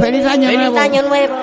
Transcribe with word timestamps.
¡Feliz 0.00 0.24
año 0.26 0.48
¡Feliz 0.48 0.58
nuevo! 0.58 0.78
año 0.78 1.02
nuevo! 1.02 1.34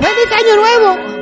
¡Feliz 0.00 0.32
año 0.32 0.56
nuevo! 0.56 1.13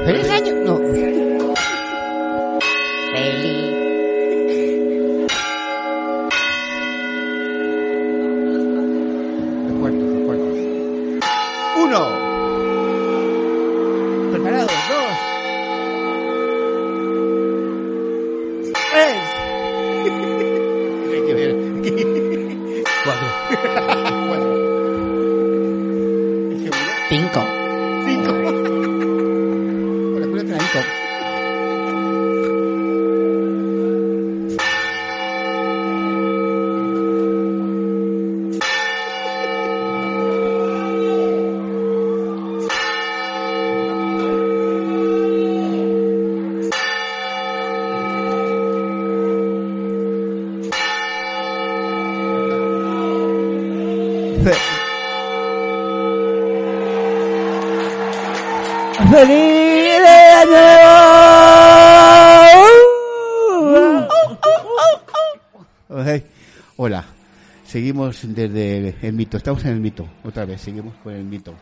Desde 68.22 68.94
el 69.02 69.12
mito, 69.14 69.36
estamos 69.36 69.64
en 69.64 69.72
el 69.72 69.80
mito, 69.80 70.06
otra 70.24 70.44
vez, 70.44 70.60
seguimos 70.60 70.94
con 71.02 71.14
el 71.14 71.24
mito. 71.24 71.54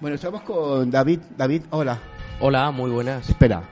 Bueno, 0.00 0.16
estamos 0.16 0.42
con 0.42 0.90
David, 0.90 1.20
David, 1.36 1.62
hola, 1.70 1.98
Hola, 2.40 2.70
muy 2.70 2.90
buenas. 2.90 3.28
espera. 3.30 3.62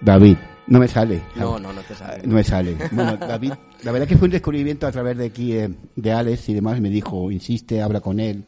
David, 0.00 0.36
no 0.66 0.78
me 0.78 0.88
sale. 0.88 1.22
No, 1.36 1.58
no, 1.58 1.72
no 1.72 1.80
te 1.82 1.94
sale. 1.94 2.26
No 2.26 2.34
me 2.34 2.42
sale. 2.44 2.76
Bueno, 2.92 3.16
David, 3.16 3.52
la 3.82 3.92
verdad 3.92 4.08
que 4.08 4.16
fue 4.16 4.26
un 4.26 4.32
descubrimiento 4.32 4.86
a 4.86 4.92
través 4.92 5.16
de 5.16 5.26
aquí, 5.26 5.52
eh, 5.52 5.70
de 5.94 6.12
Alex 6.12 6.48
y 6.48 6.54
demás. 6.54 6.80
Me 6.80 6.90
dijo, 6.90 7.30
insiste, 7.30 7.80
habla 7.80 8.00
con 8.00 8.18
él, 8.18 8.44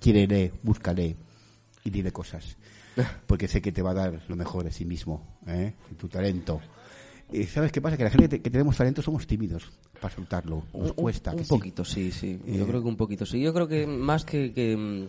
quiérele, 0.00 0.52
búscale 0.62 1.16
y 1.84 1.90
dile 1.90 2.12
cosas. 2.12 2.56
Porque 3.26 3.48
sé 3.48 3.62
que 3.62 3.72
te 3.72 3.80
va 3.80 3.92
a 3.92 3.94
dar 3.94 4.20
lo 4.28 4.36
mejor 4.36 4.64
de 4.64 4.72
sí 4.72 4.84
mismo, 4.84 5.38
¿eh? 5.46 5.72
tu 5.98 6.08
talento. 6.08 6.60
Y 7.32 7.44
¿sabes 7.44 7.72
qué 7.72 7.80
pasa? 7.80 7.96
Que 7.96 8.04
la 8.04 8.10
gente 8.10 8.40
que- 8.40 8.50
tenemos 8.50 8.76
talento 8.76 9.00
somos 9.02 9.26
tímidos 9.26 9.70
para 10.00 10.14
soltarlo. 10.14 10.64
Nos 10.74 10.90
Un- 10.90 10.94
cuesta. 10.96 11.30
Un, 11.32 11.38
que 11.38 11.44
poquito, 11.44 11.84
sí, 11.84 12.10
sí. 12.10 12.40
Eh. 12.46 12.56
Yo 12.58 12.66
creo 12.66 12.82
que 12.82 12.88
un 12.88 12.96
poquito, 12.96 13.24
sí. 13.26 13.40
Yo 13.40 13.52
creo 13.54 13.66
que 13.68 13.86
más 13.86 14.24
que, 14.24 14.52
que, 14.52 15.06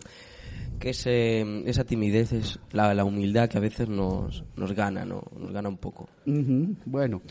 que 0.78 0.90
ese, 0.90 1.68
esa 1.68 1.84
timidez 1.84 2.32
es 2.32 2.58
la, 2.72 2.94
la 2.94 3.04
humildad 3.04 3.48
que 3.48 3.58
a 3.58 3.60
veces 3.60 3.88
nos, 3.88 4.44
nos 4.56 4.72
gana, 4.72 5.04
¿no? 5.04 5.22
Nos 5.38 5.52
gana 5.52 5.68
un 5.68 5.76
poco. 5.78 6.08
Bueno, 6.86 7.22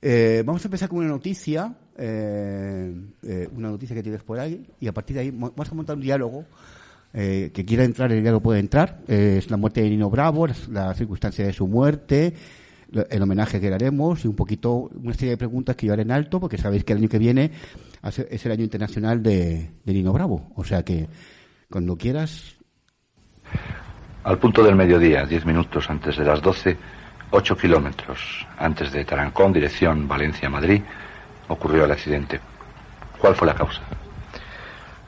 eh, 0.00 0.42
vamos 0.44 0.64
a 0.64 0.68
empezar 0.68 0.88
con 0.88 0.98
una 0.98 1.08
noticia, 1.08 1.76
eh, 1.96 2.94
eh, 3.22 3.48
una 3.54 3.70
noticia 3.70 3.94
que 3.94 4.02
tienes 4.02 4.22
por 4.22 4.38
ahí, 4.40 4.66
y 4.80 4.88
a 4.88 4.92
partir 4.92 5.14
de 5.14 5.22
ahí 5.22 5.32
mo- 5.32 5.50
vamos 5.56 5.70
a 5.70 5.74
montar 5.74 5.96
un 5.96 6.02
diálogo. 6.02 6.44
Eh, 7.14 7.50
que 7.52 7.62
quiera 7.66 7.84
entrar, 7.84 8.10
el 8.10 8.22
diálogo 8.22 8.42
puede 8.42 8.58
entrar. 8.60 9.02
Eh, 9.06 9.34
es 9.38 9.50
la 9.50 9.58
muerte 9.58 9.82
de 9.82 9.90
Nino 9.90 10.08
Bravo, 10.08 10.46
las- 10.46 10.66
la 10.68 10.94
circunstancia 10.94 11.44
de 11.44 11.52
su 11.52 11.66
muerte, 11.68 12.32
el 13.10 13.22
homenaje 13.22 13.60
que 13.60 13.68
le 13.68 13.74
haremos 13.74 14.24
y 14.24 14.28
un 14.28 14.36
poquito, 14.36 14.90
una 15.02 15.14
serie 15.14 15.30
de 15.30 15.36
preguntas 15.36 15.76
que 15.76 15.86
yo 15.86 15.92
haré 15.92 16.02
en 16.02 16.10
alto, 16.12 16.38
porque 16.40 16.58
sabéis 16.58 16.84
que 16.84 16.92
el 16.92 16.98
año 17.00 17.08
que 17.08 17.18
viene 17.18 17.50
hace- 18.02 18.28
es 18.30 18.44
el 18.46 18.52
año 18.52 18.64
internacional 18.64 19.22
de, 19.22 19.70
de 19.84 19.92
Nino 19.92 20.12
Bravo. 20.12 20.52
O 20.56 20.64
sea 20.64 20.84
que, 20.84 21.08
cuando 21.70 21.96
quieras, 21.96 22.56
Al 24.24 24.38
punto 24.38 24.62
del 24.62 24.76
mediodía, 24.76 25.24
diez 25.26 25.44
minutos 25.44 25.90
antes 25.90 26.16
de 26.16 26.24
las 26.24 26.40
doce, 26.40 26.76
ocho 27.30 27.56
kilómetros 27.56 28.46
antes 28.58 28.92
de 28.92 29.04
Tarancón, 29.04 29.52
dirección 29.52 30.06
Valencia-Madrid, 30.06 30.82
ocurrió 31.48 31.84
el 31.86 31.90
accidente. 31.90 32.40
¿Cuál 33.18 33.34
fue 33.34 33.46
la 33.48 33.54
causa? 33.54 33.80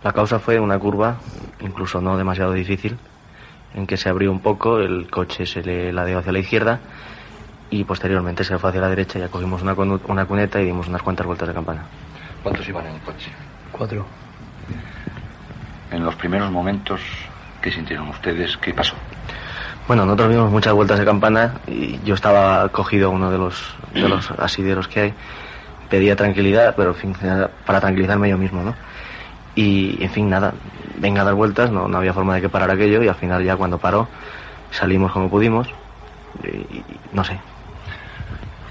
La 0.03 0.13
causa 0.13 0.39
fue 0.39 0.59
una 0.59 0.79
curva, 0.79 1.17
incluso 1.61 2.01
no 2.01 2.17
demasiado 2.17 2.53
difícil, 2.53 2.97
en 3.75 3.87
que 3.87 3.97
se 3.97 4.09
abrió 4.09 4.31
un 4.33 4.41
poco, 4.41 4.79
el 4.81 5.09
coche 5.11 5.47
se 5.47 5.63
le 5.63 5.93
ladeó 5.93 6.19
hacia 6.19 6.33
la 6.33 6.39
izquierda 6.41 6.81
y 7.71 7.85
posteriormente 7.85 8.45
se 8.45 8.59
fue 8.59 8.71
hacia 8.71 8.81
la 8.81 8.89
derecha. 8.89 9.19
Ya 9.19 9.29
cogimos 9.29 9.63
una, 9.63 9.75
una 9.75 10.27
cuneta 10.27 10.61
y 10.61 10.67
dimos 10.67 10.89
unas 10.89 11.03
cuantas 11.03 11.27
vueltas 11.27 11.49
de 11.49 11.55
campana. 11.55 11.83
¿Cuántos 12.43 12.69
iban 12.69 12.87
en 12.87 12.95
el 12.95 13.01
coche? 13.01 13.31
Cuatro. 13.73 14.07
En 15.91 16.05
los 16.05 16.15
primeros 16.17 16.51
momentos, 16.51 17.01
¿qué 17.63 17.71
sintieron 17.71 18.09
ustedes? 18.09 18.57
¿Qué 18.59 18.75
pasó? 18.75 18.95
Bueno, 19.87 20.05
nosotros 20.05 20.31
dimos 20.31 20.51
muchas 20.51 20.73
vueltas 20.73 20.99
de 20.99 21.05
campana 21.05 21.55
y 21.67 22.01
yo 22.05 22.15
estaba 22.15 22.69
cogido 22.71 23.09
a 23.09 23.11
uno 23.11 23.31
de 23.31 23.39
los, 23.39 23.75
de 23.93 24.09
los 24.09 24.31
asideros 24.39 24.89
que 24.89 25.01
hay. 25.01 25.15
Pedía 25.89 26.17
tranquilidad, 26.17 26.75
pero 26.77 26.91
en 26.91 26.97
fin, 26.97 27.17
era 27.23 27.51
para 27.67 27.81
tranquilizarme 27.81 28.29
yo 28.29 28.39
mismo, 28.39 28.63
¿no? 28.63 28.75
Y, 29.55 30.03
en 30.03 30.11
fin, 30.11 30.29
nada, 30.29 30.55
venga 30.97 31.23
a 31.23 31.25
dar 31.25 31.35
vueltas, 31.35 31.71
no, 31.71 31.87
no 31.87 31.99
había 31.99 32.13
forma 32.13 32.35
de 32.35 32.41
que 32.41 32.49
parara 32.49 32.75
aquello 32.75 33.03
y 33.03 33.09
al 33.09 33.15
final 33.15 33.45
ya 33.45 33.57
cuando 33.57 33.79
paró 33.79 34.09
salimos 34.73 35.13
como 35.13 35.31
pudimos 35.31 35.69
y, 36.43 36.49
y 36.49 36.85
no 37.13 37.23
sé, 37.23 37.39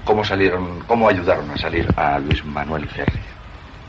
¿Cómo 0.04 0.24
salieron, 0.24 0.80
cómo 0.82 1.08
ayudaron 1.08 1.50
a 1.50 1.56
salir 1.56 1.90
a 1.96 2.18
Luis 2.18 2.44
Manuel 2.44 2.88
Ferri? 2.88 3.20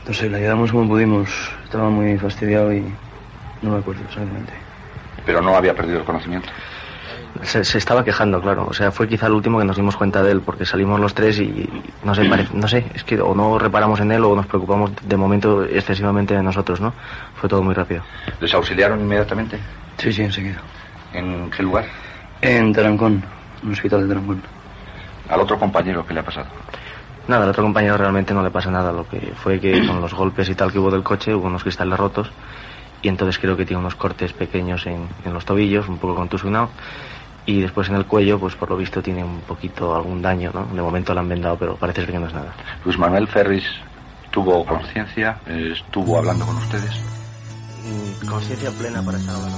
No 0.06 0.14
sé, 0.14 0.30
le 0.30 0.38
ayudamos 0.38 0.72
como 0.72 0.88
pudimos. 0.88 1.28
Estaba 1.64 1.90
muy 1.90 2.16
fastidiado 2.18 2.72
y 2.72 2.96
no 3.60 3.70
me 3.72 3.78
acuerdo 3.78 4.04
exactamente. 4.04 4.54
Pero 5.24 5.40
no 5.42 5.56
había 5.56 5.74
perdido 5.74 5.98
el 5.98 6.04
conocimiento. 6.04 6.48
Se, 7.42 7.64
se 7.64 7.78
estaba 7.78 8.04
quejando, 8.04 8.40
claro. 8.40 8.66
O 8.66 8.72
sea, 8.72 8.90
fue 8.92 9.08
quizá 9.08 9.26
el 9.26 9.32
último 9.34 9.58
que 9.58 9.64
nos 9.64 9.76
dimos 9.76 9.96
cuenta 9.96 10.22
de 10.22 10.32
él, 10.32 10.42
porque 10.42 10.64
salimos 10.64 11.00
los 11.00 11.12
tres 11.14 11.38
y, 11.38 11.42
y 11.44 11.94
no 12.02 12.14
sé, 12.14 12.24
pare- 12.24 12.46
no 12.52 12.66
sé, 12.68 12.90
es 12.94 13.04
que 13.04 13.20
o 13.20 13.34
no 13.34 13.58
reparamos 13.58 14.00
en 14.00 14.12
él 14.12 14.24
o 14.24 14.34
nos 14.34 14.46
preocupamos 14.46 14.92
de 15.02 15.16
momento 15.16 15.64
excesivamente 15.64 16.34
de 16.34 16.42
nosotros, 16.42 16.80
¿no? 16.80 16.94
Fue 17.34 17.48
todo 17.48 17.62
muy 17.62 17.74
rápido. 17.74 18.02
¿Les 18.40 18.54
auxiliaron 18.54 19.00
inmediatamente? 19.00 19.60
Sí, 19.98 20.12
sí, 20.12 20.22
enseguida. 20.22 20.62
¿En 21.12 21.50
qué 21.50 21.62
lugar? 21.62 21.86
En 22.40 22.72
Tarancón, 22.72 23.24
en 23.60 23.68
un 23.68 23.72
hospital 23.72 24.02
de 24.02 24.08
Tarancón. 24.08 24.55
Al 25.28 25.40
otro 25.40 25.58
compañero, 25.58 26.06
¿qué 26.06 26.14
le 26.14 26.20
ha 26.20 26.24
pasado? 26.24 26.46
Nada, 27.28 27.44
al 27.44 27.50
otro 27.50 27.64
compañero 27.64 27.96
realmente 27.96 28.32
no 28.32 28.42
le 28.42 28.50
pasa 28.50 28.70
nada. 28.70 28.92
Lo 28.92 29.08
que 29.08 29.32
fue 29.36 29.60
que 29.60 29.86
con 29.86 30.00
los 30.00 30.14
golpes 30.14 30.48
y 30.48 30.54
tal 30.54 30.72
que 30.72 30.78
hubo 30.78 30.90
del 30.90 31.02
coche 31.02 31.34
hubo 31.34 31.46
unos 31.46 31.62
cristales 31.62 31.98
rotos 31.98 32.30
y 33.02 33.08
entonces 33.08 33.38
creo 33.38 33.56
que 33.56 33.64
tiene 33.64 33.80
unos 33.80 33.94
cortes 33.94 34.32
pequeños 34.32 34.86
en, 34.86 35.08
en 35.24 35.32
los 35.32 35.44
tobillos, 35.44 35.88
un 35.88 35.98
poco 35.98 36.14
contusionado. 36.14 36.70
Y 37.44 37.60
después 37.60 37.88
en 37.88 37.94
el 37.94 38.06
cuello, 38.06 38.40
pues 38.40 38.56
por 38.56 38.70
lo 38.70 38.76
visto 38.76 39.00
tiene 39.00 39.22
un 39.22 39.40
poquito 39.42 39.94
algún 39.94 40.20
daño, 40.20 40.50
¿no? 40.52 40.66
De 40.74 40.82
momento 40.82 41.14
lo 41.14 41.20
han 41.20 41.28
vendado, 41.28 41.56
pero 41.56 41.76
parece 41.76 42.00
ser 42.02 42.10
que 42.10 42.18
no 42.18 42.26
es 42.26 42.34
nada. 42.34 42.52
Luis 42.84 42.98
Manuel 42.98 43.28
Ferris 43.28 43.64
tuvo 44.32 44.66
conciencia, 44.66 45.38
estuvo 45.46 46.18
hablando 46.18 46.44
con 46.44 46.56
ustedes. 46.56 47.00
Mm, 47.86 48.26
Conciencia 48.26 48.70
plena 48.72 49.00
para 49.02 49.18
estar 49.18 49.36
hablando. 49.36 49.56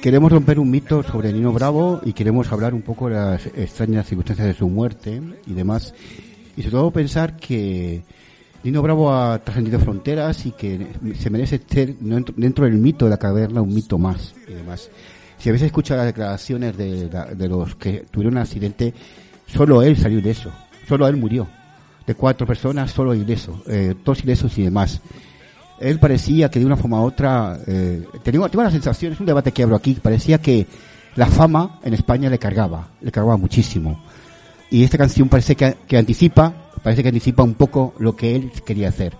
Queremos 0.00 0.32
romper 0.32 0.58
un 0.58 0.70
mito 0.70 1.02
sobre 1.02 1.32
Nino 1.32 1.52
Bravo 1.52 2.00
y 2.04 2.12
queremos 2.14 2.50
hablar 2.50 2.72
un 2.72 2.80
poco 2.82 3.08
de 3.08 3.16
las 3.16 3.44
extrañas 3.46 4.06
circunstancias 4.06 4.46
de 4.48 4.54
su 4.54 4.68
muerte 4.68 5.20
y 5.46 5.52
demás. 5.52 5.92
Y 6.56 6.62
sobre 6.62 6.72
todo 6.72 6.90
pensar 6.90 7.36
que 7.36 8.02
Nino 8.64 8.80
Bravo 8.80 9.12
ha 9.12 9.38
trascendido 9.40 9.78
fronteras 9.78 10.46
y 10.46 10.52
que 10.52 10.86
se 11.18 11.28
merece 11.28 11.60
ser 11.68 11.96
dentro 11.98 12.64
del 12.64 12.74
mito 12.78 13.04
de 13.04 13.10
la 13.10 13.18
caverna 13.18 13.60
un 13.60 13.74
mito 13.74 13.98
más 13.98 14.34
y 14.48 14.54
demás. 14.54 14.88
Si 15.38 15.48
a 15.50 15.52
veces 15.52 15.66
escucha 15.66 15.96
las 15.96 16.06
declaraciones 16.06 16.76
de, 16.78 17.10
la- 17.12 17.26
de 17.26 17.48
los 17.48 17.74
que 17.74 18.06
tuvieron 18.10 18.34
un 18.34 18.42
accidente, 18.42 18.94
solo 19.46 19.82
él 19.82 19.96
salió 19.98 20.18
ileso, 20.18 20.50
solo 20.88 21.06
él 21.06 21.16
murió. 21.16 21.46
De 22.06 22.14
cuatro 22.14 22.46
personas, 22.46 22.90
solo 22.90 23.14
ileso, 23.14 23.62
eh, 23.66 23.94
todos 24.02 24.24
ilesos 24.24 24.56
y 24.58 24.62
demás 24.64 25.00
él 25.80 25.98
parecía 25.98 26.50
que 26.50 26.60
de 26.60 26.66
una 26.66 26.76
forma 26.76 27.00
u 27.00 27.04
otra, 27.04 27.58
eh, 27.66 28.06
tenía, 28.22 28.48
tengo 28.48 28.62
la 28.62 28.70
sensación, 28.70 29.14
es 29.14 29.20
un 29.20 29.26
debate 29.26 29.50
que 29.52 29.62
abro 29.62 29.76
aquí, 29.76 29.94
parecía 29.94 30.38
que 30.38 30.66
la 31.16 31.26
fama 31.26 31.80
en 31.82 31.94
España 31.94 32.28
le 32.28 32.38
cargaba, 32.38 32.88
le 33.00 33.10
cargaba 33.10 33.36
muchísimo. 33.36 34.02
y 34.70 34.84
esta 34.84 34.98
canción 34.98 35.28
parece 35.28 35.56
que, 35.56 35.76
que 35.88 35.98
anticipa, 35.98 36.52
parece 36.82 37.02
que 37.02 37.08
anticipa 37.08 37.42
un 37.42 37.54
poco 37.54 37.94
lo 37.98 38.14
que 38.14 38.36
él 38.36 38.52
quería 38.64 38.90
hacer. 38.90 39.16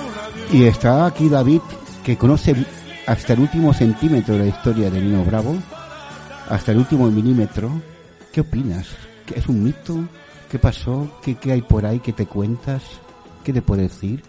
una. 0.08 0.58
Y 0.58 0.64
está 0.64 1.06
aquí 1.06 1.30
David, 1.30 1.62
que 2.04 2.16
conoce 2.16 2.54
hasta 3.06 3.32
el 3.32 3.40
último 3.40 3.72
centímetro 3.72 4.34
de 4.34 4.40
la 4.40 4.46
historia 4.46 4.90
de 4.90 5.00
Nino 5.00 5.24
Bravo, 5.24 5.56
hasta 6.48 6.72
el 6.72 6.78
último 6.78 7.10
milímetro. 7.10 7.70
¿Qué 8.32 8.40
opinas? 8.40 8.88
¿Que 9.26 9.38
¿Es 9.38 9.46
un 9.48 9.62
mito? 9.62 10.04
¿Qué 10.50 10.58
pasó? 10.58 11.18
¿Qué, 11.22 11.36
qué 11.36 11.52
hay 11.52 11.62
por 11.62 11.86
ahí? 11.86 12.00
¿Qué 12.00 12.12
te 12.12 12.26
cuentas? 12.26 12.82
¿Qué 13.44 13.52
te 13.52 13.62
puede 13.62 13.82
decir? 13.82 14.22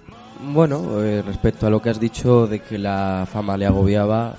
Bueno, 0.51 1.01
eh, 1.01 1.21
respecto 1.21 1.67
a 1.67 1.69
lo 1.69 1.81
que 1.81 1.89
has 1.89 1.99
dicho 1.99 2.47
de 2.47 2.59
que 2.59 2.77
la 2.77 3.27
fama 3.31 3.57
le 3.57 3.65
agobiaba, 3.65 4.35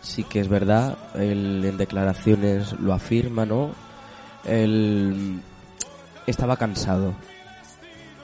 sí 0.00 0.24
que 0.24 0.40
es 0.40 0.48
verdad. 0.48 0.96
Él 1.14 1.64
en 1.64 1.76
declaraciones 1.76 2.72
lo 2.80 2.92
afirma, 2.94 3.44
¿no? 3.44 3.70
Él 4.44 5.40
estaba 6.26 6.56
cansado. 6.56 7.14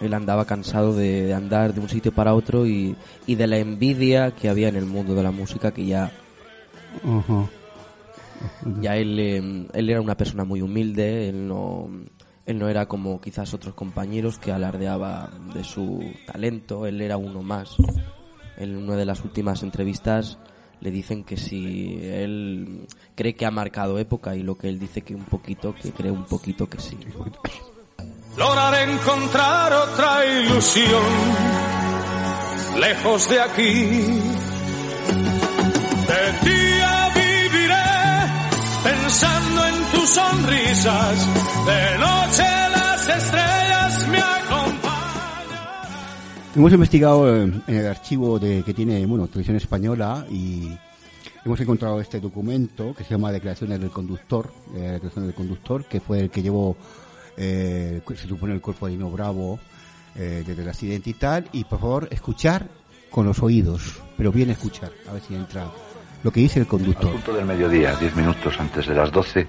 Él 0.00 0.14
andaba 0.14 0.44
cansado 0.44 0.94
de, 0.94 1.26
de 1.26 1.35
andar 1.35 1.73
de 1.75 1.81
un 1.81 1.88
sitio 1.88 2.12
para 2.12 2.35
otro 2.35 2.67
y, 2.67 2.96
y 3.26 3.35
de 3.37 3.46
la 3.46 3.58
envidia 3.58 4.32
que 4.32 4.49
había 4.49 4.69
en 4.69 4.76
el 4.76 4.87
mundo 4.87 5.14
de 5.14 5.23
la 5.23 5.31
música 5.31 5.73
que 5.73 5.87
ya 5.87 6.12
ya 8.81 8.96
él, 8.96 9.19
eh, 9.19 9.69
él 9.73 9.91
era 9.91 10.00
una 10.00 10.17
persona 10.17 10.44
muy 10.44 10.61
humilde, 10.61 11.29
él 11.29 11.46
no, 11.46 11.88
él 12.46 12.58
no 12.58 12.69
era 12.69 12.87
como 12.87 13.20
quizás 13.20 13.55
otros 13.55 13.75
compañeros 13.75 14.38
que 14.38 14.52
alardeaba 14.52 15.31
de 15.55 15.64
su 15.64 16.02
talento, 16.26 16.87
él 16.87 17.00
era 17.00 17.17
uno 17.17 17.43
más. 17.43 17.76
En 18.56 18.76
una 18.76 18.96
de 18.96 19.05
las 19.05 19.25
últimas 19.25 19.62
entrevistas 19.62 20.38
le 20.81 20.91
dicen 20.91 21.25
que 21.25 21.37
si 21.37 21.99
él 22.02 22.87
cree 23.14 23.35
que 23.35 23.46
ha 23.46 23.50
marcado 23.50 23.99
época 23.99 24.37
y 24.37 24.43
lo 24.43 24.56
que 24.56 24.69
él 24.69 24.79
dice 24.79 25.02
que 25.02 25.14
un 25.14 25.25
poquito, 25.25 25.75
que 25.75 25.91
cree 25.93 26.12
un 26.12 26.25
poquito 26.25 26.69
que 26.69 26.79
sí. 26.81 26.96
Encontrar 29.04 29.72
otra 29.72 30.25
ilusión 30.25 31.02
lejos 32.81 33.28
de 33.28 33.40
aquí. 33.40 33.84
De 36.08 36.50
día 36.50 37.12
viviré 37.14 37.75
pensando 38.82 39.66
en 39.66 39.75
tus 39.92 40.08
sonrisas, 40.08 41.28
me 44.08 44.19
acompañan. 44.19 44.94
Hemos 46.56 46.72
investigado 46.72 47.36
eh, 47.36 47.42
en 47.66 47.75
el 47.76 47.86
archivo 47.86 48.38
de, 48.38 48.62
que 48.62 48.72
tiene 48.72 49.04
bueno, 49.06 49.26
Televisión 49.26 49.56
Española 49.56 50.26
y 50.31 50.69
hemos 51.44 51.60
encontrado 51.60 52.00
este 52.00 52.20
documento 52.20 52.94
que 52.94 53.04
se 53.04 53.10
llama 53.10 53.32
Declaraciones 53.32 53.81
del 53.81 53.90
Conductor, 53.90 54.50
eh, 54.75 54.92
Declaraciones 54.92 55.26
del 55.26 55.34
Conductor, 55.34 55.84
que 55.84 56.00
fue 56.00 56.20
el 56.20 56.31
que 56.31 56.42
llevó, 56.42 56.76
eh, 57.36 58.00
se 58.16 58.28
supone, 58.28 58.54
el 58.54 58.60
cuerpo 58.60 58.86
de 58.86 58.92
Nino 58.92 59.10
Bravo 59.10 59.58
eh, 60.16 60.44
desde 60.46 60.62
el 60.62 60.69
accidente 60.69 61.10
y 61.10 61.14
tal. 61.14 61.48
Y 61.52 61.64
por 61.64 61.81
favor, 61.81 62.08
escuchar 62.10 62.66
con 63.10 63.26
los 63.26 63.42
oídos, 63.42 64.00
pero 64.16 64.32
bien 64.32 64.50
escuchar, 64.50 64.90
a 65.08 65.12
ver 65.12 65.22
si 65.22 65.34
entra 65.34 65.66
lo 66.22 66.31
que 66.32 66.40
dice 66.40 66.58
el 66.58 66.64
Al 66.64 66.69
conductor. 66.69 67.12
punto 67.12 67.32
del 67.32 67.44
mediodía, 67.44 67.94
10 67.94 68.16
minutos 68.16 68.58
antes 68.58 68.86
de 68.86 68.94
las 68.94 69.12
12, 69.12 69.46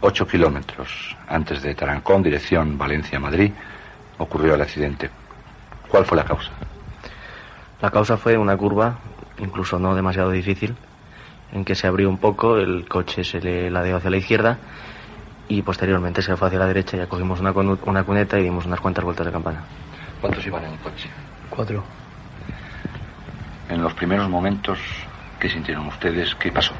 8 0.00 0.26
kilómetros 0.26 1.16
antes 1.28 1.62
de 1.62 1.74
Tarancón, 1.74 2.22
dirección 2.22 2.76
Valencia-Madrid, 2.76 3.52
ocurrió 4.18 4.54
el 4.54 4.62
accidente. 4.62 5.10
¿Cuál 5.88 6.04
fue 6.04 6.16
la 6.16 6.24
causa? 6.24 6.50
La 7.80 7.90
causa 7.90 8.16
fue 8.16 8.36
una 8.36 8.56
curva, 8.56 8.98
incluso 9.38 9.78
no 9.78 9.94
demasiado 9.94 10.30
difícil, 10.30 10.74
en 11.52 11.64
que 11.64 11.74
se 11.74 11.86
abrió 11.86 12.08
un 12.08 12.18
poco, 12.18 12.56
el 12.56 12.88
coche 12.88 13.22
se 13.22 13.40
le 13.40 13.70
ladeó 13.70 13.98
hacia 13.98 14.10
la 14.10 14.16
izquierda 14.16 14.58
y 15.48 15.62
posteriormente 15.62 16.22
se 16.22 16.36
fue 16.36 16.48
hacia 16.48 16.58
la 16.58 16.66
derecha. 16.66 16.96
Ya 16.96 17.06
cogimos 17.06 17.40
una, 17.40 17.52
una 17.52 18.04
cuneta 18.04 18.38
y 18.38 18.44
dimos 18.44 18.66
unas 18.66 18.80
cuantas 18.80 19.04
vueltas 19.04 19.26
de 19.26 19.32
campana. 19.32 19.62
¿Cuántos 20.20 20.46
iban 20.46 20.64
en 20.64 20.72
el 20.72 20.78
coche? 20.78 21.08
Cuatro. 21.50 21.84
En 23.68 23.82
los 23.82 23.94
primeros 23.94 24.28
momentos, 24.28 24.78
¿qué 25.38 25.48
sintieron 25.48 25.86
ustedes? 25.86 26.34
¿Qué 26.36 26.50
pasó? 26.50 26.72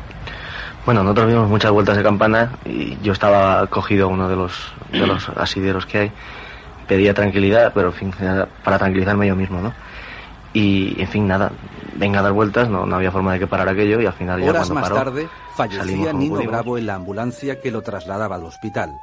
Bueno, 0.85 1.03
nosotros 1.03 1.29
dimos 1.29 1.49
muchas 1.49 1.71
vueltas 1.71 1.97
de 1.97 2.03
campana 2.03 2.51
y 2.65 2.99
yo 3.03 3.13
estaba 3.13 3.67
cogido 3.69 4.07
a 4.07 4.09
uno 4.09 4.29
de 4.29 4.37
los, 4.37 4.73
de 4.93 5.07
los 5.07 5.29
asideros 5.37 5.87
que 5.87 5.99
hay. 5.99 6.13
Pedía 6.87 7.15
tranquilidad, 7.15 7.73
pero 7.75 7.89
en 7.89 7.95
fin, 7.95 8.15
para 8.63 8.79
tranquilizarme 8.79 9.27
yo 9.27 9.35
mismo, 9.35 9.61
¿no? 9.61 9.73
Y, 10.53 11.01
en 11.01 11.09
fin, 11.09 11.27
nada, 11.27 11.51
venga 11.97 12.21
a 12.21 12.23
dar 12.23 12.33
vueltas, 12.33 12.69
no, 12.69 12.85
no 12.85 12.97
había 12.97 13.11
forma 13.11 13.33
de 13.33 13.39
que 13.39 13.47
parara 13.47 13.73
aquello 13.73 14.01
y 14.01 14.07
al 14.07 14.13
final 14.13 14.41
ya 14.41 14.51
Horas 14.51 14.69
cuando 14.69 14.75
más 14.75 14.83
paró, 14.85 14.95
tarde, 14.97 15.29
fallecía 15.57 16.13
Nino 16.13 16.35
pudimos. 16.37 16.47
Bravo 16.47 16.79
en 16.79 16.87
la 16.87 16.95
ambulancia 16.95 17.61
que 17.61 17.71
lo 17.71 17.83
trasladaba 17.83 18.37
al 18.37 18.45
hospital. 18.45 19.01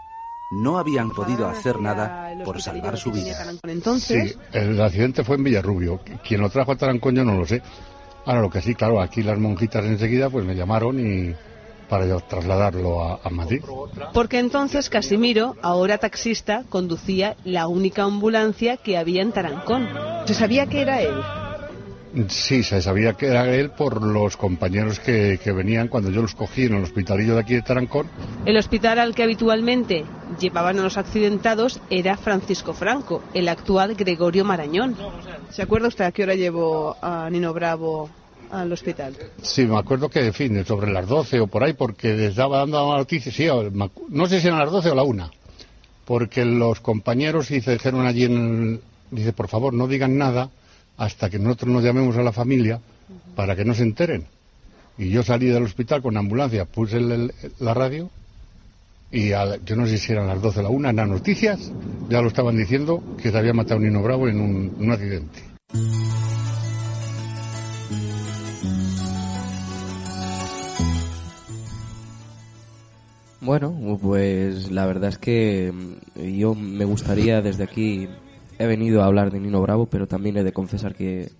No 0.52 0.78
habían 0.78 1.12
podido 1.12 1.48
hacer 1.48 1.80
nada 1.80 2.34
por 2.44 2.62
salvar 2.62 2.98
su 2.98 3.12
vida. 3.12 3.38
Entonces, 3.64 4.34
Sí, 4.34 4.40
el 4.52 4.82
accidente 4.82 5.24
fue 5.24 5.38
en 5.38 5.46
Villarrubio. 5.46 6.02
Quien 6.28 6.42
lo 6.42 6.50
trajo 6.50 6.74
a 6.74 6.76
Tarancón 6.76 7.16
yo 7.16 7.24
no 7.24 7.36
lo 7.36 7.46
sé. 7.46 7.62
Ahora 8.26 8.42
lo 8.42 8.50
que 8.50 8.62
sí, 8.62 8.76
claro, 8.76 9.02
aquí 9.02 9.24
las 9.24 9.40
monjitas 9.40 9.86
enseguida 9.86 10.30
pues 10.30 10.46
me 10.46 10.54
llamaron 10.56 11.00
y 11.00 11.34
para 11.90 12.06
yo 12.06 12.20
trasladarlo 12.22 13.04
a, 13.04 13.20
a 13.24 13.30
Madrid. 13.30 13.62
porque 14.14 14.40
entonces 14.40 14.90
Casimiro, 14.90 15.56
ahora 15.62 15.98
taxista, 15.98 16.64
conducía 16.70 17.36
la 17.44 17.68
única 17.68 18.04
ambulancia 18.04 18.78
que 18.78 18.98
había 18.98 19.22
en 19.22 19.32
Tarancón. 19.32 19.90
Se 20.26 20.34
sabía 20.34 20.68
que 20.68 20.82
era 20.82 21.02
él. 21.02 21.14
Sí, 22.28 22.64
se 22.64 22.82
sabía 22.82 23.14
que 23.14 23.28
era 23.28 23.50
él 23.54 23.70
por 23.70 24.02
los 24.02 24.36
compañeros 24.36 25.00
que, 25.00 25.40
que 25.42 25.52
venían 25.54 25.88
cuando 25.88 26.10
yo 26.10 26.22
los 26.22 26.36
cogí 26.36 26.66
en 26.66 26.76
el 26.76 26.84
hospitalillo 26.84 27.36
de 27.36 27.42
aquí 27.42 27.54
de 27.54 27.62
Tarancón. 27.62 28.08
El 28.46 28.58
hospital 28.58 29.00
al 29.00 29.16
que 29.16 29.24
habitualmente 29.24 30.04
llevaban 30.40 30.80
a 30.80 30.84
los 30.84 30.98
accidentados 30.98 31.80
era 31.90 32.18
Francisco 32.18 32.74
Franco, 32.74 33.22
el 33.34 33.48
actual 33.48 33.96
Gregorio 33.96 34.44
Marañón. 34.44 34.98
¿Se 35.52 35.62
acuerda 35.62 35.88
usted 35.88 36.04
a 36.06 36.12
qué 36.12 36.24
hora 36.24 36.36
llevó 36.36 36.98
a 37.02 37.30
Nino 37.30 37.54
Bravo 37.54 38.10
al 38.52 38.72
hospital? 38.74 39.16
Sí, 39.42 39.66
me 39.66 39.78
acuerdo 39.78 40.10
que, 40.10 40.26
en 40.26 40.34
fin, 40.34 40.66
sobre 40.66 40.92
las 40.92 41.08
12 41.08 41.40
o 41.40 41.48
por 41.48 41.64
ahí, 41.64 41.74
porque 41.74 42.10
les 42.10 42.32
estaba 42.32 42.58
dando 42.60 42.92
la 42.92 42.98
noticia, 42.98 43.32
sí, 43.32 43.48
no 44.10 44.26
sé 44.28 44.42
si 44.42 44.48
eran 44.48 44.60
las 44.60 44.72
12 44.72 44.90
o 44.90 44.96
la 44.96 45.04
1, 45.04 45.32
porque 46.04 46.44
los 46.44 46.82
compañeros 46.82 47.48
sí 47.48 47.62
se 47.62 47.72
dijeron 47.74 48.06
allí 48.06 48.26
en 48.26 48.36
el- 48.38 48.82
dice, 49.12 49.32
por 49.32 49.48
favor, 49.48 49.74
no 49.74 49.88
digan 49.88 50.18
nada 50.18 50.50
hasta 51.02 51.32
que 51.32 51.40
nosotros 51.40 51.72
nos 51.74 51.84
llamemos 51.84 52.16
a 52.16 52.22
la 52.22 52.32
familia 52.32 52.80
para 53.36 53.56
que 53.56 53.66
no 53.66 53.74
se 53.74 53.82
enteren. 53.82 54.26
Y 55.00 55.10
yo 55.10 55.24
salí 55.24 55.48
del 55.48 55.64
hospital 55.64 56.04
con 56.04 56.16
ambulancia, 56.16 56.66
puse 56.66 56.98
el- 56.98 57.12
el- 57.12 57.34
la 57.60 57.74
radio 57.74 58.12
y 59.12 59.32
a 59.32 59.56
yo 59.66 59.76
no 59.76 59.88
sé 59.88 59.98
si 59.98 60.12
eran 60.12 60.28
las 60.28 60.40
12 60.40 60.60
o 60.60 60.64
la 60.64 60.70
1, 60.70 60.90
en 60.92 60.96
las 60.98 61.08
noticias 61.10 61.72
ya 62.08 62.22
lo 62.22 62.28
estaban 62.28 62.56
diciendo 62.56 63.04
que 63.20 63.32
se 63.32 63.38
había 63.38 63.52
matado 63.54 63.80
Nino 63.80 64.04
Bravo 64.04 64.28
en 64.28 64.40
un- 64.40 64.76
en 64.78 64.86
un 64.86 64.92
accidente. 64.92 65.40
Bueno, 73.40 73.98
pues 74.02 74.72
la 74.72 74.86
verdad 74.86 75.10
es 75.10 75.18
que 75.18 75.74
yo 76.16 76.54
me 76.54 76.86
gustaría 76.86 77.42
desde 77.42 77.64
aquí, 77.64 78.08
he 78.62 78.68
venido 78.68 79.02
a 79.02 79.06
hablar 79.06 79.32
de 79.32 79.40
Nino 79.40 79.62
Bravo, 79.62 79.88
pero 79.88 80.08
también 80.08 80.38
he 80.38 80.44
de 80.44 80.54
confesar 80.54 80.94
que, 80.94 81.32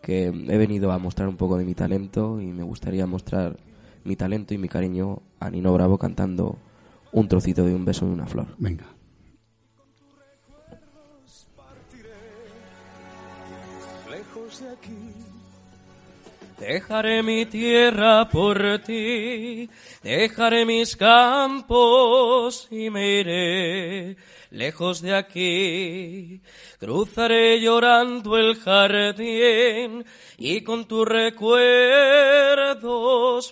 que 0.00 0.26
he 0.26 0.58
venido 0.58 0.92
a 0.92 0.98
mostrar 0.98 1.28
un 1.28 1.36
poco 1.36 1.58
de 1.58 1.64
mi 1.64 1.74
talento 1.74 2.40
y 2.40 2.46
me 2.46 2.62
gustaría 2.62 3.06
mostrar 3.06 3.56
mi 4.04 4.14
talento 4.14 4.54
y 4.54 4.58
mi 4.58 4.68
cariño 4.68 5.20
a 5.40 5.50
Nino 5.50 5.72
Bravo 5.72 5.98
cantando 5.98 6.56
un 7.10 7.26
trocito 7.26 7.64
de 7.64 7.74
un 7.74 7.84
beso 7.84 8.06
de 8.06 8.12
una 8.12 8.26
flor. 8.26 8.46
Venga. 8.58 8.84
Lejos 14.08 14.60
de 14.60 14.68
aquí. 14.68 15.34
Dejaré 16.58 17.22
mi 17.24 17.46
tierra 17.46 18.28
por 18.28 18.78
ti, 18.78 19.68
dejaré 20.04 20.64
mis 20.64 20.94
campos 20.96 22.68
y 22.70 22.90
me 22.90 23.20
iré 23.20 24.16
lejos 24.54 25.02
de 25.02 25.14
aquí. 25.14 26.40
Cruzaré 26.78 27.60
llorando 27.60 28.38
el 28.38 28.56
jardín 28.56 30.06
y 30.38 30.62
con 30.62 30.86
tus 30.86 31.06
recuerdos 31.06 31.54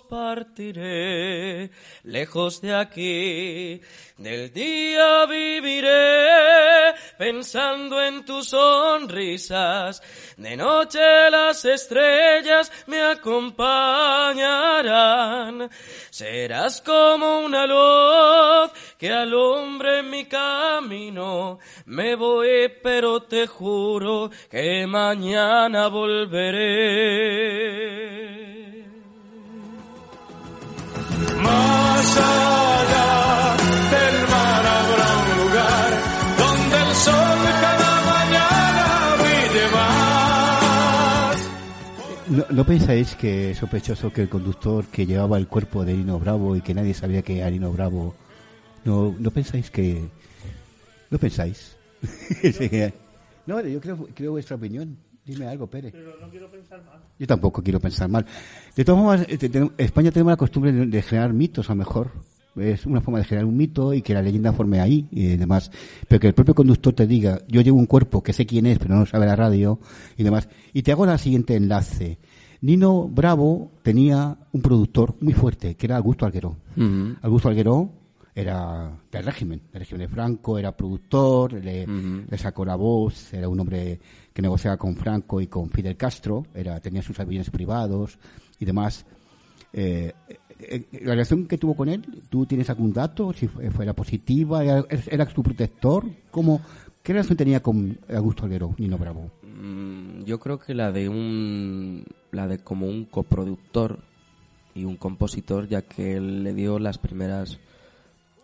partiré 0.09 1.69
lejos 2.03 2.61
de 2.61 2.73
aquí. 2.73 3.81
Del 4.17 4.51
día 4.53 5.25
viviré 5.25 6.93
pensando 7.17 8.01
en 8.01 8.23
tus 8.23 8.47
sonrisas. 8.49 10.01
De 10.37 10.55
noche 10.55 11.29
las 11.29 11.65
estrellas 11.65 12.71
me 12.87 13.01
acompañarán. 13.01 15.69
Serás 16.09 16.79
como 16.81 17.39
una 17.39 17.65
luz 17.65 18.71
que 18.97 19.11
alumbre 19.11 20.01
mi 20.03 20.23
camino. 20.25 20.92
Me 21.85 22.15
voy, 22.15 22.71
pero 22.83 23.23
te 23.23 23.47
juro 23.47 24.29
que 24.49 24.85
mañana 24.85 25.87
volveré. 25.87 26.53
Más 31.41 32.17
allá 32.17 33.55
del 33.89 34.27
mar 34.29 34.65
habrá 34.67 35.17
un 35.17 35.29
lugar 35.41 35.89
donde 36.37 36.77
el 36.77 36.95
sol 36.95 37.39
cada 37.61 37.91
mañana 38.13 38.85
brille 39.17 39.65
más. 39.73 41.37
¿No, 42.27 42.45
no 42.51 42.63
pensáis 42.65 43.15
que 43.15 43.49
es 43.51 43.57
sospechoso 43.57 44.13
que 44.13 44.21
el 44.21 44.29
conductor 44.29 44.85
que 44.85 45.07
llevaba 45.07 45.39
el 45.39 45.47
cuerpo 45.47 45.83
de 45.83 45.95
Nino 45.95 46.19
Bravo 46.19 46.55
y 46.55 46.61
que 46.61 46.75
nadie 46.75 46.93
sabía 46.93 47.23
que 47.23 47.39
era 47.39 47.49
Nino 47.49 47.71
Bravo, 47.71 48.13
no, 48.85 49.15
no 49.17 49.31
pensáis 49.31 49.71
que... 49.71 50.07
¿No 51.13 51.19
pensáis? 51.19 51.77
no, 53.45 53.61
yo 53.61 53.79
creo, 53.79 54.07
creo 54.15 54.31
vuestra 54.31 54.55
opinión. 54.55 54.97
Dime 55.23 55.45
algo, 55.47 55.67
Pérez. 55.67 55.91
Pero 55.93 56.15
no 56.19 56.27
quiero 56.29 56.49
pensar 56.49 56.83
mal. 56.83 57.01
Yo 57.19 57.27
tampoco 57.27 57.61
quiero 57.61 57.79
pensar 57.79 58.09
mal. 58.09 58.25
De 58.75 58.83
todas 58.83 58.99
formas, 59.01 59.27
eh, 59.29 59.69
España 59.77 60.11
tenemos 60.11 60.31
la 60.31 60.37
costumbre 60.37 60.71
de, 60.71 60.85
de 60.87 61.01
generar 61.03 61.31
mitos, 61.33 61.69
a 61.69 61.73
lo 61.73 61.77
mejor. 61.77 62.11
Es 62.55 62.85
una 62.87 62.99
forma 62.99 63.19
de 63.19 63.25
generar 63.25 63.45
un 63.45 63.55
mito 63.55 63.93
y 63.93 64.01
que 64.01 64.13
la 64.15 64.21
leyenda 64.23 64.53
forme 64.53 64.79
ahí 64.81 65.07
y 65.11 65.37
demás. 65.37 65.71
Pero 66.07 66.19
que 66.19 66.27
el 66.27 66.33
propio 66.33 66.55
conductor 66.55 66.93
te 66.93 67.05
diga, 67.07 67.39
yo 67.47 67.61
llevo 67.61 67.77
un 67.77 67.85
cuerpo 67.85 68.21
que 68.23 68.33
sé 68.33 68.45
quién 68.47 68.65
es, 68.65 68.79
pero 68.79 68.95
no 68.95 69.05
sabe 69.05 69.27
la 69.27 69.35
radio 69.35 69.79
y 70.17 70.23
demás. 70.23 70.49
Y 70.73 70.81
te 70.81 70.91
hago 70.91 71.05
la 71.05 71.17
siguiente 71.19 71.55
enlace. 71.55 72.17
Nino 72.61 73.07
Bravo 73.07 73.71
tenía 73.83 74.37
un 74.51 74.61
productor 74.61 75.15
muy 75.21 75.33
fuerte, 75.33 75.75
que 75.75 75.85
era 75.85 75.97
Augusto 75.97 76.25
Alguero. 76.25 76.57
Ujú. 76.75 77.15
Augusto 77.21 77.49
Alguero 77.49 77.91
era 78.35 78.91
del 79.11 79.25
régimen, 79.25 79.61
del 79.71 79.81
régimen 79.81 80.01
de 80.01 80.07
Franco, 80.07 80.57
era 80.57 80.75
productor, 80.75 81.53
le, 81.53 81.85
le 81.85 82.37
sacó 82.37 82.65
la 82.65 82.75
voz, 82.75 83.33
era 83.33 83.47
un 83.47 83.59
hombre 83.59 83.99
que 84.33 84.41
negociaba 84.41 84.77
con 84.77 84.95
Franco 84.95 85.39
y 85.39 85.47
con 85.47 85.69
Fidel 85.69 85.95
Castro, 85.95 86.45
era, 86.53 86.79
tenía 86.79 87.01
sus 87.01 87.19
aviones 87.19 87.49
privados 87.49 88.17
y 88.59 88.65
demás. 88.65 89.05
Eh, 89.71 90.13
eh, 90.59 90.85
la 91.01 91.11
relación 91.11 91.47
que 91.47 91.57
tuvo 91.57 91.75
con 91.75 91.89
él, 91.89 92.03
¿tú 92.29 92.45
tienes 92.45 92.69
algún 92.69 92.93
dato? 92.93 93.33
Si 93.33 93.47
fue, 93.47 93.69
fuera 93.69 93.93
positiva, 93.93 94.63
era, 94.63 94.85
era 95.09 95.29
su 95.29 95.43
protector, 95.43 96.05
¿cómo, 96.31 96.61
¿qué 97.03 97.13
relación 97.13 97.37
tenía 97.37 97.61
con 97.61 97.99
Augusto 98.15 98.45
Alguero, 98.45 98.73
Nino 98.77 98.97
Bravo? 98.97 99.31
Mm, 99.43 100.23
Yo 100.23 100.39
creo 100.39 100.59
que 100.59 100.73
la 100.73 100.91
de 100.91 101.09
un 101.09 102.03
la 102.31 102.47
de 102.47 102.57
como 102.59 102.87
un 102.87 103.05
coproductor 103.05 103.99
y 104.73 104.85
un 104.85 104.97
compositor, 104.97 105.67
ya 105.67 105.83
que 105.83 106.13
él 106.15 106.43
le 106.43 106.55
dio 106.55 106.79
las 106.79 106.97
primeras 106.97 107.59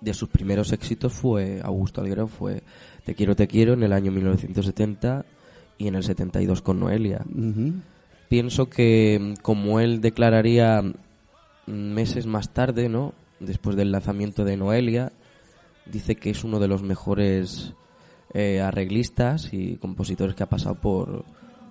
de 0.01 0.13
sus 0.13 0.29
primeros 0.29 0.72
éxitos 0.72 1.13
fue 1.13 1.60
Augusto 1.63 2.01
Alguero 2.01 2.27
fue 2.27 2.63
Te 3.06 3.15
quiero 3.15 3.36
te 3.36 3.48
quiero 3.48 3.74
en 3.74 3.84
el 3.84 3.94
año 3.94 4.12
1970 4.12 5.25
y 5.77 5.88
en 5.88 5.96
el 5.96 6.03
72 6.03 6.62
con 6.62 6.79
Noelia. 6.79 7.25
Pienso 8.29 8.70
que 8.70 9.18
mm, 9.20 9.41
como 9.41 9.79
él 9.79 10.01
declararía 10.01 10.82
mm, 10.82 10.94
meses 11.72 12.27
más 12.27 12.53
tarde, 12.53 12.89
¿no? 12.89 13.13
Después 13.39 13.75
del 13.75 13.91
lanzamiento 13.91 14.44
de 14.44 14.58
Noelia, 14.58 15.13
dice 15.86 16.15
que 16.15 16.29
es 16.29 16.44
uno 16.44 16.60
de 16.60 16.68
los 16.68 16.84
mejores 16.84 17.74
eh, 18.34 18.62
arreglistas 18.62 19.53
y 19.53 19.77
compositores 19.77 20.36
que 20.36 20.44
ha 20.44 20.50
pasado 20.50 20.75
por, 20.75 21.24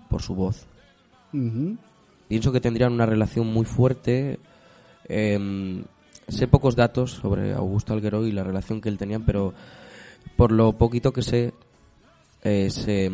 por 0.09 0.23
su 0.23 0.35
voz. 0.35 0.67
Pienso 2.27 2.53
que 2.53 2.61
tendrían 2.61 2.93
una 2.93 3.07
relación 3.07 3.47
muy 3.47 3.67
fuerte. 3.67 4.39
em, 5.09 5.85
sé 6.29 6.47
pocos 6.49 6.77
datos 6.77 7.13
sobre 7.13 7.53
Augusto 7.55 7.93
Alguero 7.95 8.27
y 8.27 8.33
la 8.33 8.45
relación 8.45 8.81
que 8.81 8.89
él 8.89 8.99
tenía, 8.99 9.19
pero 9.21 9.55
por 10.37 10.53
lo 10.53 10.73
poquito 10.77 11.13
que 11.13 11.23
sé, 11.23 11.53
eh, 12.43 12.71
se, 12.71 13.11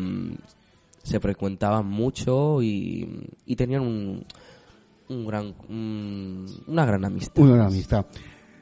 se 1.03 1.19
frecuentaban 1.19 1.85
mucho 1.87 2.61
y, 2.61 3.27
y 3.45 3.55
tenían 3.55 3.81
un, 3.81 4.25
un 5.09 5.25
gran, 5.27 5.53
un- 5.69 6.45
una 6.67 6.85
gran 6.85 7.05
amistad. 7.05 7.41
Una 7.43 7.55
gran 7.55 7.67
amistad. 7.67 8.05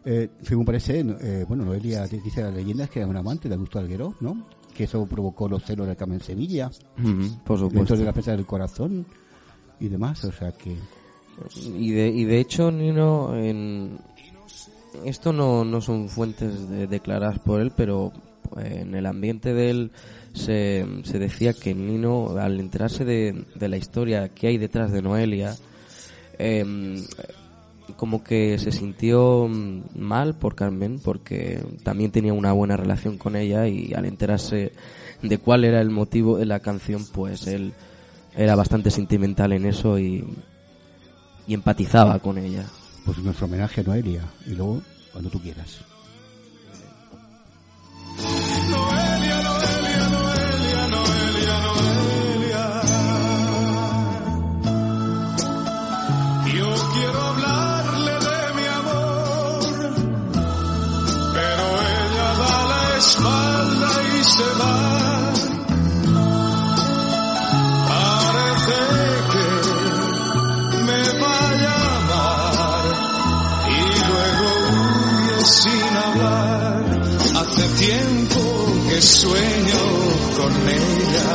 Eh, 0.05 0.29
según 0.41 0.65
parece, 0.65 0.99
eh, 0.99 1.45
bueno, 1.47 1.63
Noelia 1.65 2.05
dice 2.07 2.41
la 2.41 2.51
leyenda 2.51 2.87
que 2.87 2.99
era 2.99 3.07
un 3.07 3.15
amante 3.17 3.47
de 3.47 3.55
Augusto 3.55 3.79
Alguero, 3.79 4.13
¿no? 4.19 4.47
Que 4.75 4.83
eso 4.85 5.05
provocó 5.05 5.47
los 5.47 5.63
celos 5.63 5.87
del 5.87 5.95
Carmen 5.95 6.19
Sevilla. 6.19 6.69
Ujú, 6.97 7.43
por 7.45 7.59
supuesto. 7.59 7.95
De 7.95 8.03
la 8.03 8.11
prensa 8.11 8.31
del 8.31 8.45
corazón 8.45 9.05
y 9.79 9.87
demás, 9.87 10.23
o 10.25 10.31
sea 10.31 10.51
que... 10.51 10.75
Y 11.65 11.91
de, 11.91 12.07
y 12.09 12.25
de 12.25 12.39
hecho, 12.39 12.69
Nino, 12.71 13.35
en, 13.35 13.97
esto 15.05 15.33
no, 15.33 15.63
no 15.65 15.81
son 15.81 16.09
fuentes 16.09 16.69
de- 16.69 16.87
declaradas 16.87 17.39
por 17.39 17.61
él, 17.61 17.71
pero 17.75 18.11
eh, 18.57 18.79
en 18.81 18.95
el 18.95 19.05
ambiente 19.05 19.53
de 19.53 19.69
él 19.69 19.91
se, 20.33 20.85
se 21.03 21.19
decía 21.19 21.53
que 21.53 21.73
Nino, 21.73 22.37
al 22.37 22.59
enterarse 22.59 23.05
de, 23.05 23.45
de 23.55 23.67
la 23.69 23.77
historia 23.77 24.29
que 24.29 24.47
hay 24.47 24.57
detrás 24.57 24.91
de 24.91 25.01
Noelia, 25.01 25.55
em, 26.39 27.03
como 27.97 28.23
que 28.23 28.57
se 28.57 28.71
sintió 28.71 29.47
mm, 29.49 29.81
mal 29.95 30.35
por 30.35 30.55
Carmen, 30.55 30.99
porque 31.03 31.63
también 31.83 32.11
tenía 32.11 32.33
una 32.33 32.51
buena 32.53 32.77
relación 32.77 33.17
con 33.17 33.35
ella 33.35 33.67
y 33.67 33.93
al 33.93 34.05
enterarse 34.05 34.71
de 35.21 35.37
cuál 35.37 35.63
era 35.63 35.81
el 35.81 35.89
motivo 35.89 36.37
de 36.37 36.45
la 36.45 36.59
canción, 36.59 37.05
pues 37.13 37.47
él 37.47 37.73
era 38.35 38.55
bastante 38.55 38.89
sentimental 38.89 39.53
en 39.53 39.65
eso 39.65 39.99
y, 39.99 40.23
y 41.47 41.53
empatizaba 41.53 42.19
con 42.19 42.37
ella. 42.37 42.65
Pues 43.05 43.17
nuestro 43.19 43.45
homenaje 43.45 43.81
a 43.81 43.83
Noelia. 43.83 44.23
Y 44.45 44.55
luego, 44.55 44.81
cuando 45.11 45.29
tú 45.29 45.39
quieras. 45.39 45.79
Sueño 79.23 79.83
con 80.37 80.53
ella 80.67 81.31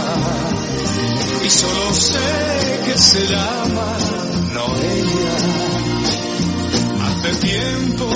y 1.42 1.48
solo 1.48 1.94
sé 1.94 2.28
que 2.84 2.98
se 2.98 3.26
llama 3.26 3.88
Noelia. 4.52 5.36
Hace 7.06 7.30
tiempo 7.46 8.06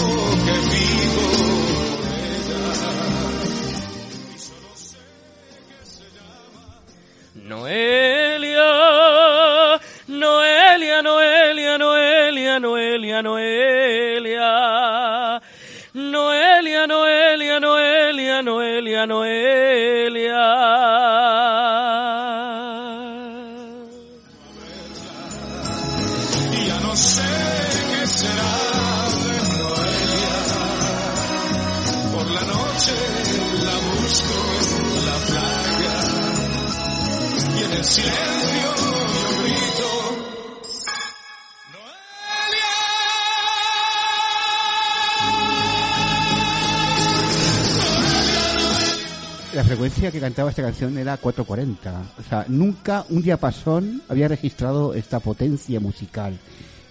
que 0.45 0.57
vivo 0.73 1.42
cantaba 50.23 50.51
esta 50.51 50.63
canción 50.63 50.97
era 50.97 51.17
440. 51.17 52.03
O 52.19 52.23
sea, 52.23 52.45
nunca 52.49 53.05
un 53.11 53.23
diapasón 53.23 54.03
había 54.09 54.29
registrado 54.29 54.95
esta 54.95 55.19
potencia 55.21 55.81
musical. 55.81 56.39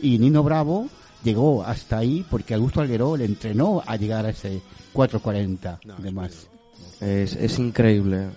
Y 0.02 0.20
Nino 0.20 0.44
Bravo 0.44 0.90
llegó 1.24 1.64
hasta 1.64 1.98
ahí 1.98 2.26
porque 2.30 2.54
Augusto 2.54 2.82
Alguero 2.82 3.16
le 3.16 3.26
entrenó 3.26 3.82
a 3.86 3.96
llegar 3.96 4.26
a 4.26 4.32
ese 4.32 4.62
440. 4.92 5.80
Además. 5.98 6.48
Es, 7.00 7.36
es 7.36 7.58
increíble. 7.58 8.28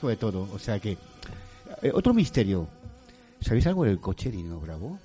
sobre 0.00 0.16
todo. 0.16 0.48
O 0.54 0.58
sea 0.58 0.78
que. 0.78 0.96
eh, 1.82 1.90
otro 1.92 2.14
misterio. 2.14 2.68
¿Sabéis 3.40 3.66
algo 3.66 3.84
del 3.84 4.00
coche 4.00 4.30
de 4.30 4.36
Nino 4.36 4.60
Bravo? 4.60 4.98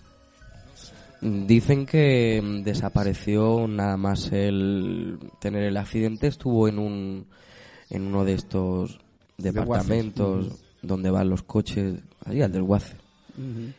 Dicen 1.23 1.85
que 1.85 2.41
mm, 2.43 2.63
desapareció 2.63 3.67
nada 3.67 3.97
más 3.97 4.31
el 4.31 5.19
tener 5.39 5.63
el 5.63 5.77
accidente. 5.77 6.27
Estuvo 6.27 6.67
en 6.67 6.79
un 6.79 7.25
en 7.89 8.07
uno 8.07 8.25
de 8.25 8.33
estos 8.33 8.99
departamentos 9.37 10.63
donde 10.81 11.09
van 11.11 11.29
los 11.29 11.43
coches, 11.43 11.95
ahí 12.25 12.41
al 12.41 12.51
del 12.51 12.63
Guace. 12.63 12.95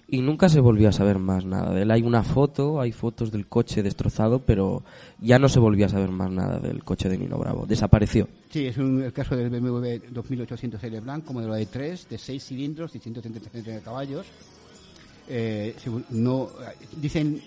Y 0.08 0.20
nunca 0.20 0.48
se 0.48 0.58
volvió 0.58 0.88
a 0.88 0.92
saber 0.92 1.20
más 1.20 1.44
nada 1.44 1.72
de 1.72 1.82
él. 1.82 1.90
Hay 1.92 2.02
una 2.02 2.24
foto, 2.24 2.80
hay 2.80 2.90
fotos 2.90 3.30
del 3.30 3.46
coche 3.46 3.84
destrozado, 3.84 4.40
pero 4.40 4.82
ya 5.20 5.38
no 5.38 5.48
se 5.48 5.60
volvió 5.60 5.86
a 5.86 5.88
saber 5.88 6.10
más 6.10 6.28
nada 6.30 6.58
del 6.58 6.82
coche 6.82 7.08
de 7.08 7.18
Nino 7.18 7.38
Bravo. 7.38 7.64
Desapareció. 7.64 8.26
Sí, 8.50 8.66
es 8.66 8.76
un- 8.78 9.02
el 9.02 9.12
caso 9.12 9.36
del 9.36 9.50
BMW 9.50 10.00
2800 10.10 10.82
L 10.82 10.98
Blanc, 11.00 11.30
modelo 11.30 11.54
de 11.54 11.66
3, 11.66 12.08
de 12.08 12.18
6 12.18 12.44
cilindros 12.44 12.96
y 12.96 12.98
133 12.98 13.80
caballos. 13.82 14.26
Eh, 15.28 15.74
no, 16.10 16.50
dicen 17.00 17.40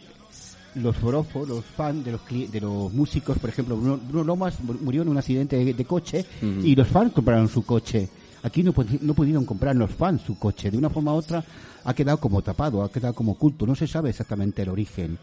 los 0.75 0.95
forofos, 0.95 1.47
los 1.47 1.63
fans 1.65 2.03
de 2.05 2.11
los, 2.11 2.21
de 2.51 2.61
los 2.61 2.91
músicos, 2.93 3.37
por 3.39 3.49
ejemplo, 3.49 3.75
Bruno, 3.77 3.97
Bruno 3.97 4.23
Lomas 4.23 4.59
mu- 4.61 4.73
murió 4.81 5.01
en 5.01 5.09
un 5.09 5.17
accidente 5.17 5.55
de, 5.63 5.73
de 5.73 5.85
coche 5.85 6.25
y 6.41 6.75
los 6.75 6.87
fans 6.87 7.13
compraron 7.13 7.47
su 7.49 7.63
coche. 7.65 8.07
Aquí 8.43 8.61
no, 8.63 8.73
no 9.01 9.13
pudieron 9.13 9.45
comprar 9.45 9.75
los 9.75 9.91
fans 9.91 10.21
su 10.21 10.37
coche. 10.37 10.69
De 10.71 10.77
una 10.77 10.89
forma 10.89 11.13
u 11.13 11.17
otra 11.17 11.43
ha 11.83 11.93
quedado 11.93 12.19
como 12.19 12.41
tapado, 12.41 12.83
ha 12.83 12.91
quedado 12.91 13.13
como 13.15 13.31
oculto. 13.33 13.65
No 13.65 13.75
se 13.75 13.87
sabe 13.87 14.09
exactamente 14.11 14.61
el 14.61 14.69
origen. 14.69 15.17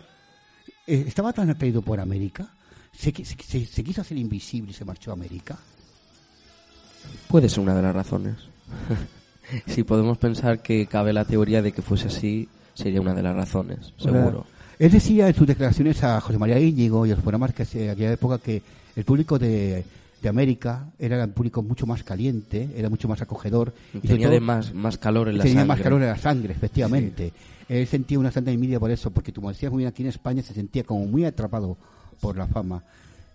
Eh, 0.87 1.05
¿Estaba 1.07 1.33
tan 1.33 1.49
atraído 1.51 1.83
por 1.83 2.01
América? 2.01 2.49
¿Se, 2.93 3.13
se- 3.13 3.37
se- 3.43 3.67
se 3.67 3.85
quiso 3.85 4.01
hacer 4.01 4.19
invisible 4.19 4.73
y 4.73 4.75
se 4.75 4.85
marchó 4.85 5.11
a 5.11 5.15
América? 5.15 5.57
Puede 7.29 7.49
ser 7.49 7.61
una 7.61 7.75
de 7.75 7.83
las 7.83 7.95
razones. 7.95 8.35
Si 9.67 9.83
podemos 9.85 10.19
pensar 10.19 10.61
que 10.63 10.87
cabe 10.87 11.13
la 11.13 11.25
teoría 11.25 11.63
de 11.63 11.73
que 11.73 11.83
fuese 11.83 12.09
así, 12.09 12.49
sería 12.75 13.01
una 13.01 13.15
de 13.15 13.23
las 13.23 13.35
razones, 13.37 13.93
seguro. 13.99 14.47
Él 14.79 14.91
decía 14.91 15.29
en 15.29 15.35
sus 15.35 15.47
declaraciones 15.47 16.03
a 16.03 16.21
José 16.21 16.39
María 16.39 16.59
Íñigo 16.59 17.07
y 17.07 17.11
a 17.11 17.15
los 17.15 17.23
programas 17.23 17.55
que 17.55 17.63
hace 17.63 17.91
aquella 17.91 18.13
época 18.13 18.39
que 18.39 18.61
el 18.97 19.05
público 19.05 19.39
de, 19.39 19.85
de 20.21 20.29
América 20.29 20.87
era 20.99 21.25
un 21.25 21.31
público 21.33 21.63
mucho 21.63 21.87
más 21.87 22.03
caliente, 22.03 22.69
era 22.77 22.91
mucho 22.91 23.07
más 23.09 23.23
acogedor. 23.23 23.73
y 23.93 24.01
Tenía 24.01 24.27
todo- 24.27 24.35
de 24.35 24.41
más, 24.41 24.75
más 24.75 24.99
calor 24.99 25.29
en 25.29 25.39
la 25.39 25.45
tenía 25.45 25.61
sangre. 25.61 25.69
más 25.69 25.81
calor 25.81 26.03
en 26.03 26.09
la 26.09 26.17
sangre, 26.19 26.53
efectivamente. 26.55 27.33
Él 27.69 27.87
sentía 27.87 28.19
una 28.19 28.31
santa 28.33 28.51
envidia 28.51 28.81
por 28.81 28.91
eso, 28.91 29.11
porque 29.11 29.33
como 29.33 29.49
decías 29.49 29.71
muy 29.73 29.79
bien 29.83 29.89
aquí 29.89 30.03
en 30.03 30.09
España, 30.09 30.43
se 30.43 30.53
sentía 30.53 30.83
como 30.85 31.07
muy 31.07 31.25
atrapado 31.25 31.77
por 32.21 32.37
la 32.37 32.47
fama. 32.47 32.83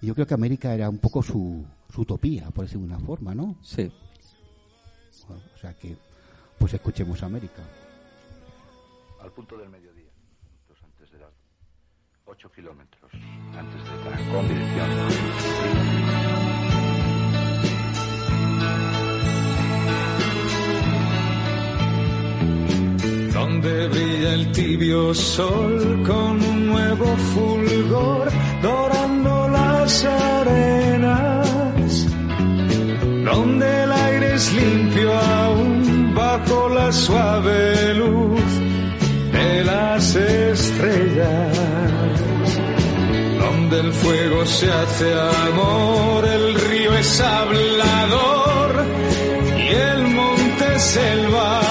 Y 0.02 0.08
yo 0.08 0.14
creo 0.16 0.28
que 0.28 0.34
América 0.34 0.74
era 0.74 0.90
un 0.90 0.98
poco 0.98 1.24
su, 1.24 1.64
su 1.94 2.02
utopía, 2.02 2.50
por 2.52 2.66
decirlo 2.66 2.86
de 2.88 2.94
una 2.94 3.00
forma, 3.06 3.34
¿no? 3.34 3.56
Sí. 3.64 3.90
O 5.34 5.58
sea 5.58 5.74
que, 5.74 5.96
pues 6.58 6.74
escuchemos 6.74 7.22
América. 7.24 7.64
Al 9.22 9.32
punto 9.32 9.58
del 9.58 9.70
mediodía, 9.70 10.10
minutos 10.44 10.78
antes 10.84 11.12
de 11.12 11.20
las 11.20 11.34
8 12.26 12.52
kilómetros 12.52 13.12
antes 13.58 13.84
de 13.84 14.04
Tarancón, 14.04 14.48
dirección. 14.48 15.70
donde 23.40 23.88
brilla 23.88 24.34
el 24.34 24.52
tibio 24.52 25.14
sol 25.14 26.04
con 26.06 26.44
un 26.44 26.68
nuevo 26.68 27.06
fulgor 27.34 28.30
dorando 28.62 29.48
las 29.48 30.06
arenas, 30.06 31.48
donde 33.26 33.84
el 33.84 33.92
aire 33.92 34.36
es 34.36 34.54
limpio 34.54 35.14
aún 35.18 36.14
bajo 36.16 36.70
la 36.70 36.92
suave 36.92 37.94
luz 37.96 38.42
de 39.32 39.64
las 39.64 40.16
estrellas, 40.16 41.58
donde 43.40 43.80
el 43.80 43.94
fuego 43.94 44.46
se 44.46 44.72
hace 44.72 45.14
amor, 45.50 46.26
el 46.28 46.56
río 46.56 46.94
es 46.96 47.22
hablador 47.22 48.86
y 49.58 49.74
el 49.76 50.08
monte 50.08 50.80
selva. 50.80 51.62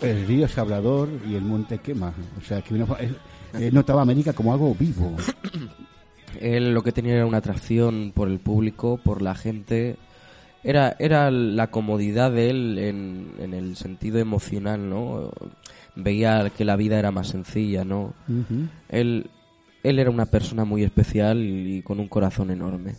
El 0.00 0.26
río 0.26 0.46
es 0.46 0.56
hablador 0.56 1.08
y 1.28 1.34
el 1.34 1.42
monte 1.42 1.78
quema. 1.78 2.12
O 2.40 2.44
sea 2.46 2.62
que 2.62 2.74
él- 2.74 2.86
él 3.54 3.74
notaba 3.74 4.00
a 4.00 4.02
América 4.04 4.32
como 4.32 4.52
algo 4.52 4.74
vivo. 4.78 5.16
Él 6.40 6.74
lo 6.74 6.82
que 6.82 6.92
tenía 6.92 7.14
era 7.14 7.26
una 7.26 7.38
atracción 7.38 8.12
por 8.14 8.28
el 8.28 8.38
público, 8.38 8.98
por 9.02 9.22
la 9.22 9.34
gente. 9.34 9.96
Era, 10.64 10.96
era 10.98 11.30
la 11.30 11.68
comodidad 11.70 12.32
de 12.32 12.50
él 12.50 12.78
en, 12.78 13.32
en 13.38 13.54
el 13.54 13.76
sentido 13.76 14.18
emocional, 14.18 14.88
¿no? 14.88 15.30
Veía 15.94 16.50
que 16.50 16.64
la 16.64 16.76
vida 16.76 16.98
era 16.98 17.10
más 17.10 17.28
sencilla, 17.28 17.84
¿no? 17.84 18.14
Él, 18.88 19.30
él 19.82 19.98
era 19.98 20.10
una 20.10 20.26
persona 20.26 20.64
muy 20.64 20.84
especial 20.84 21.38
y 21.42 21.82
con 21.82 22.00
un 22.00 22.08
corazón 22.08 22.50
enorme. 22.50 22.94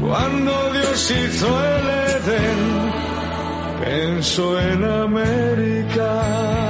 Cuando 0.00 0.72
Dios 0.72 1.10
hizo 1.10 1.64
el 1.64 1.88
Edén, 1.88 2.92
pensó 3.82 4.60
en 4.60 4.84
América. 4.84 6.63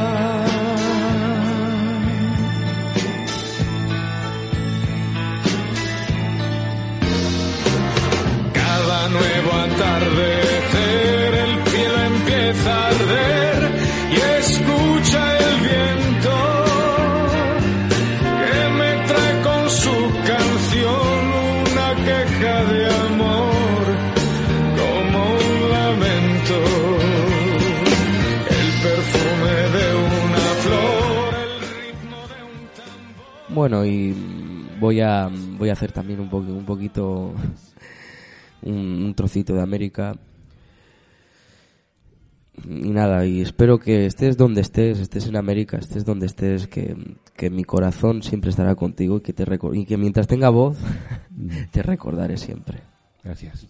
Empieza 12.55 12.75
a 12.75 12.89
arder 12.89 13.73
y 14.11 14.17
escucha 14.41 15.39
el 15.39 15.61
viento 15.61 16.37
que 18.47 18.69
me 18.79 19.07
trae 19.07 19.43
con 19.43 19.71
su 19.71 19.97
canción 20.27 21.25
una 21.73 21.95
queja 22.05 22.65
de 22.65 22.87
amor 22.87 23.85
como 24.79 25.19
un 25.35 25.71
lamento. 25.71 26.55
El 28.51 28.71
perfume 28.83 29.55
de 29.79 29.87
una 29.97 30.47
flor, 30.63 31.35
el 31.35 31.61
ritmo 31.77 32.17
de 32.29 32.39
un 33.51 33.55
Bueno, 33.55 33.85
y 33.85 34.15
voy 34.81 35.01
a, 35.01 35.29
voy 35.59 35.69
a 35.71 35.73
hacer 35.73 35.93
también 35.93 36.21
un, 36.21 36.29
po- 36.29 36.39
un 36.39 36.65
poquito, 36.65 37.35
un, 38.63 38.75
un 39.05 39.15
trocito 39.15 39.55
de 39.55 39.63
América. 39.63 40.15
Y 42.67 42.91
nada, 42.91 43.27
y 43.27 43.41
espero 43.43 43.79
que 43.79 44.07
estés 44.07 44.37
donde 44.37 44.63
estés, 44.63 44.99
estés 44.99 45.27
en 45.27 45.37
América, 45.37 45.77
estés 45.77 46.05
donde 46.05 46.27
estés, 46.27 46.67
que, 46.67 46.97
que 47.37 47.51
mi 47.51 47.65
corazón 47.65 48.23
siempre 48.23 48.51
estará 48.51 48.75
contigo 48.75 49.19
y 49.19 49.21
que, 49.21 49.33
te 49.33 49.45
y 49.75 49.85
que 49.85 49.97
mientras 49.97 50.27
tenga 50.27 50.49
voz, 50.49 50.77
te 51.73 51.83
recordaré 51.83 52.37
siempre. 52.37 52.81
Gracias. 53.23 53.67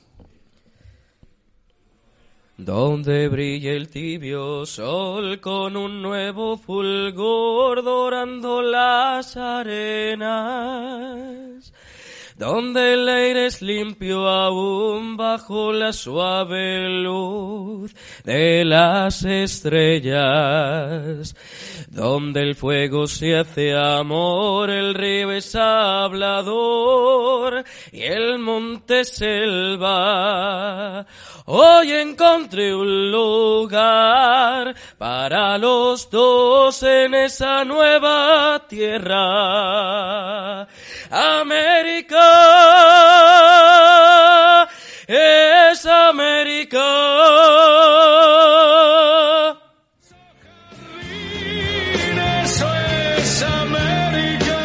Donde 2.56 3.26
brille 3.28 3.74
el 3.74 3.88
tibio 3.88 4.64
sol 4.64 5.40
con 5.40 5.76
un 5.76 6.00
nuevo 6.00 6.56
fulgor 6.56 7.82
dorando 7.82 8.62
las 8.62 9.36
arenas. 9.36 10.34
Donde 12.36 12.94
el 12.94 13.08
aire 13.08 13.46
es 13.46 13.62
limpio 13.62 14.28
aún 14.28 15.16
bajo 15.16 15.72
la 15.72 15.92
suave 15.92 16.88
luz 16.88 17.94
de 18.24 18.64
las 18.64 19.22
estrellas. 19.22 21.36
Donde 21.88 22.40
el 22.40 22.56
fuego 22.56 23.06
se 23.06 23.36
hace 23.36 23.76
amor, 23.76 24.68
el 24.68 24.94
río 24.94 25.30
es 25.30 25.54
hablador 25.54 27.62
y 27.92 28.02
el 28.02 28.40
monte 28.40 29.04
selva. 29.04 31.06
Hoy 31.46 31.92
encontré 31.92 32.74
un 32.74 33.12
lugar 33.12 34.74
para 34.98 35.56
los 35.58 36.10
dos 36.10 36.82
en 36.82 37.14
esa 37.14 37.64
nueva 37.64 38.66
tierra. 38.66 40.66
América 41.10 42.23
es 45.06 45.86
América. 45.86 46.78
Eso 52.42 52.66
es 53.18 53.42
América. 53.42 54.58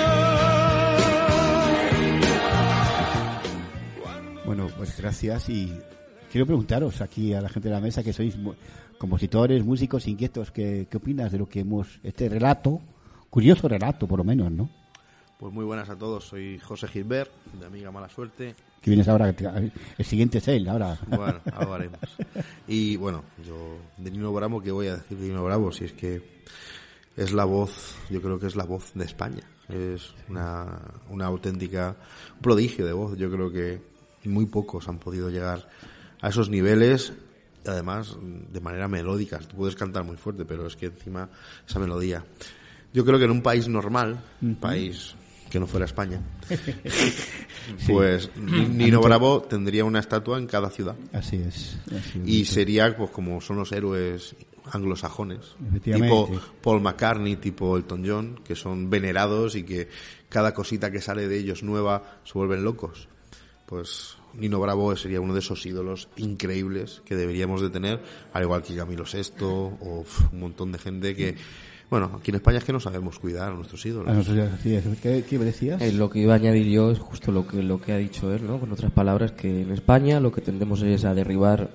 Bueno, 4.45 4.67
pues 4.77 4.97
gracias 4.97 5.49
y 5.49 5.77
quiero 6.31 6.45
preguntaros 6.45 7.01
aquí 7.01 7.33
a 7.33 7.41
la 7.41 7.49
gente 7.49 7.69
de 7.69 7.75
la 7.75 7.81
mesa 7.81 8.03
que 8.03 8.13
sois 8.13 8.35
compositores, 8.97 9.63
músicos 9.63 10.07
inquietos, 10.07 10.51
¿qué, 10.51 10.87
qué 10.89 10.97
opinas 10.97 11.31
de 11.31 11.37
lo 11.37 11.47
que 11.47 11.61
hemos, 11.61 11.99
este 12.03 12.29
relato, 12.29 12.81
curioso 13.29 13.67
relato 13.67 14.07
por 14.07 14.19
lo 14.19 14.23
menos, 14.23 14.51
¿no? 14.51 14.78
Pues 15.39 15.53
muy 15.53 15.63
buenas 15.63 15.89
a 15.89 15.95
todos, 15.95 16.25
soy 16.25 16.59
José 16.59 16.89
Gilbert, 16.89 17.31
de 17.57 17.65
Amiga 17.65 17.89
Mala 17.91 18.09
Suerte. 18.09 18.53
Que 18.81 18.89
vienes 18.89 19.07
ahora, 19.07 19.29
el 19.29 20.05
siguiente 20.05 20.39
es 20.39 20.47
él, 20.49 20.67
ahora. 20.67 20.99
Bueno, 21.07 21.39
algo 21.53 21.73
haremos. 21.75 21.99
Y 22.67 22.97
bueno, 22.97 23.23
yo 23.47 23.77
de 23.95 24.11
Nino 24.11 24.33
Bravo, 24.33 24.61
¿qué 24.61 24.69
voy 24.69 24.87
a 24.87 24.97
decir 24.97 25.17
de 25.17 25.29
Nino 25.29 25.45
Bravo? 25.45 25.71
Si 25.71 25.85
es 25.85 25.93
que 25.93 26.21
es 27.15 27.31
la 27.31 27.45
voz, 27.45 27.95
yo 28.09 28.21
creo 28.21 28.37
que 28.37 28.47
es 28.47 28.57
la 28.57 28.65
voz 28.65 28.91
de 28.93 29.05
España. 29.05 29.43
Es 29.69 30.13
una, 30.27 30.77
una 31.09 31.27
auténtica 31.27 31.95
prodigio 32.41 32.85
de 32.85 32.91
voz. 32.91 33.17
Yo 33.17 33.31
creo 33.31 33.49
que 33.49 33.81
muy 34.25 34.45
pocos 34.45 34.89
han 34.89 34.99
podido 34.99 35.29
llegar 35.29 35.69
a 36.19 36.27
esos 36.27 36.49
niveles 36.49 37.13
y 37.65 37.69
además 37.69 38.17
de 38.51 38.59
manera 38.59 38.89
melódica. 38.89 39.39
Tú 39.39 39.55
puedes 39.55 39.77
cantar 39.77 40.03
muy 40.03 40.17
fuerte, 40.17 40.43
pero 40.43 40.67
es 40.67 40.75
que 40.75 40.87
encima 40.87 41.29
esa 41.65 41.79
melodía. 41.79 42.25
Yo 42.93 43.05
creo 43.05 43.17
que 43.17 43.25
en 43.25 43.31
un 43.31 43.41
país 43.41 43.69
normal, 43.69 44.19
un 44.41 44.55
país 44.55 45.15
que 45.49 45.59
no 45.59 45.67
fuera 45.67 45.85
España, 45.85 46.21
pues 47.87 48.29
Nino 48.37 49.01
Bravo 49.01 49.41
tendría 49.41 49.83
una 49.83 49.99
estatua 49.99 50.37
en 50.37 50.47
cada 50.47 50.69
ciudad. 50.69 50.95
Así 51.13 51.37
es. 51.37 51.77
así 51.87 52.19
es. 52.21 52.27
Y 52.27 52.45
sería 52.45 52.95
pues 52.95 53.09
como 53.11 53.41
son 53.41 53.57
los 53.57 53.71
héroes 53.71 54.35
anglosajones, 54.71 55.55
tipo 55.83 56.29
Paul 56.61 56.81
McCartney, 56.81 57.37
tipo 57.37 57.75
Elton 57.77 58.03
John, 58.05 58.39
que 58.43 58.55
son 58.55 58.89
venerados 58.89 59.55
y 59.55 59.63
que 59.63 59.89
cada 60.29 60.53
cosita 60.53 60.91
que 60.91 61.01
sale 61.01 61.27
de 61.27 61.39
ellos 61.39 61.63
nueva 61.63 62.19
se 62.23 62.33
vuelven 62.33 62.63
locos. 62.63 63.07
Pues 63.65 64.17
Nino 64.33 64.59
Bravo 64.59 64.95
sería 64.95 65.21
uno 65.21 65.33
de 65.33 65.39
esos 65.39 65.65
ídolos 65.65 66.09
increíbles 66.17 67.01
que 67.05 67.15
deberíamos 67.15 67.61
de 67.61 67.69
tener, 67.69 68.01
al 68.33 68.43
igual 68.43 68.63
que 68.63 68.75
Camilo 68.75 69.05
VI 69.11 69.31
o 69.41 69.77
uf, 69.79 70.31
un 70.31 70.39
montón 70.39 70.71
de 70.71 70.79
gente 70.79 71.15
que, 71.15 71.35
bueno, 71.89 72.11
aquí 72.19 72.31
en 72.31 72.35
España 72.35 72.57
es 72.59 72.63
que 72.63 72.73
no 72.73 72.79
sabemos 72.79 73.17
cuidar 73.19 73.51
a 73.51 73.55
nuestros 73.55 73.85
ídolos. 73.85 74.09
A 74.09 74.13
nosotros, 74.13 74.49
así 74.59 74.75
es. 74.75 74.83
¿Qué, 75.01 75.23
qué 75.27 75.39
me 75.39 75.45
decías? 75.45 75.81
Eh, 75.81 75.91
lo 75.91 76.09
que 76.09 76.19
iba 76.19 76.33
a 76.33 76.35
añadir 76.37 76.67
yo 76.67 76.91
es 76.91 76.99
justo 76.99 77.31
lo 77.31 77.47
que, 77.47 77.63
lo 77.63 77.81
que 77.81 77.93
ha 77.93 77.97
dicho 77.97 78.33
él, 78.33 78.45
¿no? 78.45 78.59
Con 78.59 78.71
otras 78.71 78.91
palabras, 78.91 79.31
que 79.31 79.61
en 79.63 79.71
España 79.71 80.19
lo 80.19 80.31
que 80.31 80.41
tendemos 80.41 80.81
es 80.83 81.05
a 81.05 81.13
derribar 81.13 81.69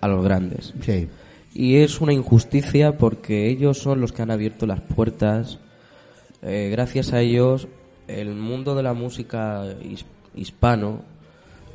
a 0.00 0.08
los 0.08 0.24
grandes. 0.24 0.72
Sí. 0.80 1.08
Y 1.54 1.76
es 1.76 2.00
una 2.00 2.12
injusticia 2.12 2.96
porque 2.98 3.48
ellos 3.50 3.78
son 3.78 4.00
los 4.00 4.12
que 4.12 4.22
han 4.22 4.30
abierto 4.30 4.66
las 4.66 4.80
puertas. 4.80 5.58
Eh, 6.42 6.68
gracias 6.70 7.12
a 7.12 7.20
ellos, 7.20 7.68
el 8.06 8.34
mundo 8.36 8.74
de 8.74 8.82
la 8.82 8.94
música 8.94 9.64
his- 9.82 10.04
hispano 10.36 11.02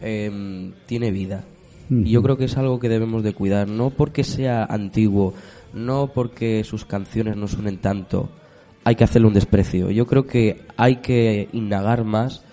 em, 0.01 0.71
tiene 0.85 1.11
vida. 1.11 1.43
Y 1.89 2.11
yo 2.11 2.23
creo 2.23 2.37
que 2.37 2.45
es 2.45 2.57
algo 2.57 2.79
que 2.79 2.89
debemos 2.89 3.23
de 3.23 3.33
cuidar, 3.33 3.67
no 3.67 3.89
porque 3.91 4.23
sea 4.23 4.63
antiguo, 4.63 5.33
no 5.73 6.07
porque 6.13 6.63
sus 6.63 6.85
canciones 6.85 7.35
no 7.35 7.47
suenen 7.47 7.77
tanto, 7.77 8.29
hay 8.83 8.95
que 8.95 9.03
hacerle 9.03 9.27
un 9.27 9.33
desprecio. 9.33 9.91
Yo 9.91 10.05
creo 10.05 10.25
que 10.25 10.65
hay 10.77 10.97
que 10.97 11.49
indagar 11.53 12.03
más, 12.03 12.43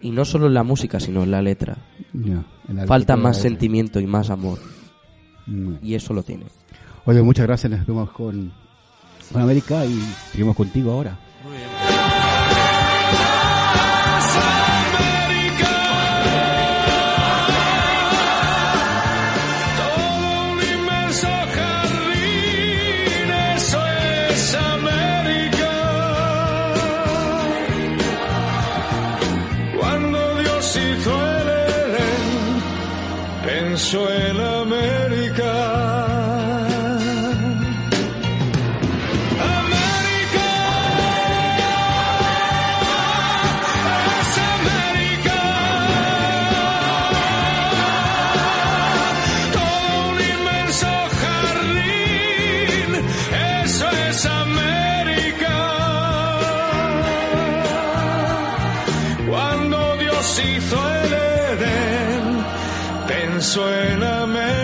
y 0.00 0.10
no 0.10 0.24
solo 0.24 0.46
en 0.46 0.54
la 0.54 0.62
música, 0.62 1.00
sino 1.00 1.22
en 1.22 1.30
la 1.30 1.42
letra. 1.42 1.76
Ya, 2.12 2.44
en 2.68 2.76
la 2.76 2.86
Falta 2.86 3.16
más 3.16 3.38
sentimiento 3.38 4.00
y 4.00 4.06
más 4.06 4.30
amor, 4.30 4.58
mm. 5.46 5.74
y 5.82 5.94
eso 5.94 6.14
lo 6.14 6.22
tiene. 6.22 6.44
Oye, 7.04 7.22
muchas 7.22 7.46
gracias. 7.46 7.70
Nos 7.70 7.86
vemos 7.86 8.10
con, 8.10 8.52
con 9.32 9.42
América 9.42 9.84
y 9.84 10.00
seguimos 10.30 10.56
contigo 10.56 10.92
ahora. 10.92 11.18
Todo 11.42 13.39
Cuando 60.40 60.48
Dios 60.48 60.56
hizo 60.56 60.94
el 60.94 61.12
Edén, 61.12 62.44
pensó 63.06 63.72
en 63.72 64.02
América. 64.02 64.59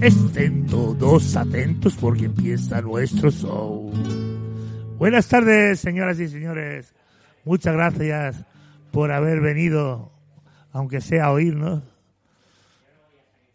Estén 0.00 0.66
todos 0.66 1.36
atentos 1.36 1.96
porque 1.96 2.24
empieza 2.24 2.80
nuestro 2.80 3.30
show. 3.30 3.92
Buenas 4.98 5.28
tardes, 5.28 5.80
señoras 5.80 6.18
y 6.18 6.28
señores. 6.28 6.94
Muchas 7.44 7.74
gracias 7.74 8.44
por 8.90 9.12
haber 9.12 9.40
venido, 9.40 10.10
aunque 10.72 11.00
sea 11.00 11.26
a 11.26 11.32
oírnos. 11.32 11.82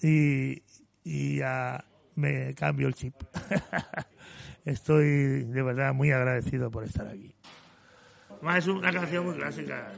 Y, 0.02 0.62
ya 1.04 1.84
me 2.16 2.54
cambio 2.54 2.88
el 2.88 2.94
chip. 2.94 3.16
Estoy 4.66 5.44
de 5.44 5.64
verdad 5.64 5.94
muy 5.94 6.12
agradecido 6.12 6.72
por 6.72 6.84
estar 6.86 7.08
aquí. 7.08 7.36
Es 8.58 8.68
una 8.68 8.92
canción 8.92 9.26
muy 9.26 9.36
clásica. 9.36 9.92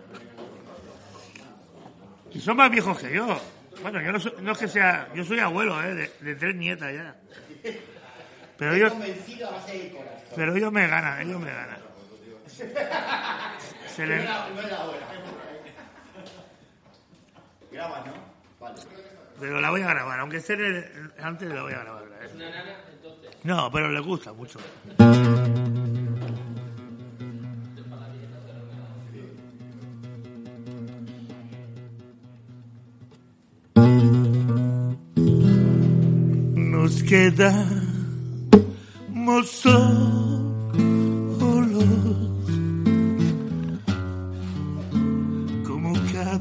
Y 2.34 2.40
son 2.40 2.58
más 2.58 2.72
viejos 2.72 2.98
que 2.98 3.14
yo. 3.14 3.40
Bueno, 3.84 4.02
yo 4.02 4.12
no, 4.12 4.20
soy- 4.20 4.34
no 4.42 4.52
es 4.54 4.58
que 4.58 4.68
sea. 4.68 5.08
Yo 5.14 5.24
soy 5.24 5.40
abuelo, 5.40 5.82
¿eh? 5.84 5.94
De, 5.94 6.12
de 6.22 6.36
tres 6.36 6.56
nietas 6.56 6.92
ya. 6.94 7.16
Pero 8.58 8.74
ellos. 8.74 8.94
Pero 10.36 10.56
ellos 10.56 10.72
me 10.72 10.88
ganan, 10.88 11.22
ellos 11.22 11.40
me 11.40 11.52
ganan. 11.54 11.78
Se 13.88 14.08
le- 14.08 14.26
Pero 19.40 19.60
la 19.60 19.70
voy 19.70 19.82
a 19.82 19.88
grabar, 19.88 20.20
aunque 20.20 20.38
esté 20.38 20.54
el- 20.54 21.12
antes 21.22 21.50
la 21.50 21.64
voy 21.64 21.74
a 21.74 21.80
grabar. 21.80 22.04
¿eh? 22.22 22.30
No, 23.44 23.72
pero 23.72 23.90
le 23.90 24.00
gusta 24.00 24.32
mucho. 24.34 24.60
Nos 36.56 37.04
quedamos 37.04 37.64
solos 39.50 39.84
como 45.66 45.94
cada 46.14 46.40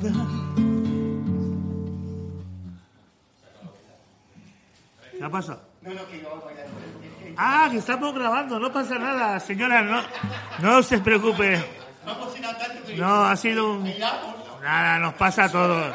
¿Qué 5.18 5.24
ha 5.24 5.30
pasado? 5.30 5.62
Ah, 7.36 7.68
que 7.70 7.78
estamos 7.78 8.14
grabando, 8.14 8.58
no 8.58 8.72
pasa 8.72 8.98
nada, 8.98 9.40
señora, 9.40 9.82
no, 9.82 10.02
no 10.60 10.82
se 10.82 10.98
preocupe. 10.98 11.64
No, 12.96 13.24
ha 13.24 13.36
sido 13.36 13.72
un... 13.72 13.84
Nada, 14.62 14.98
nos 14.98 15.14
pasa 15.14 15.44
a 15.44 15.48
todos. 15.48 15.94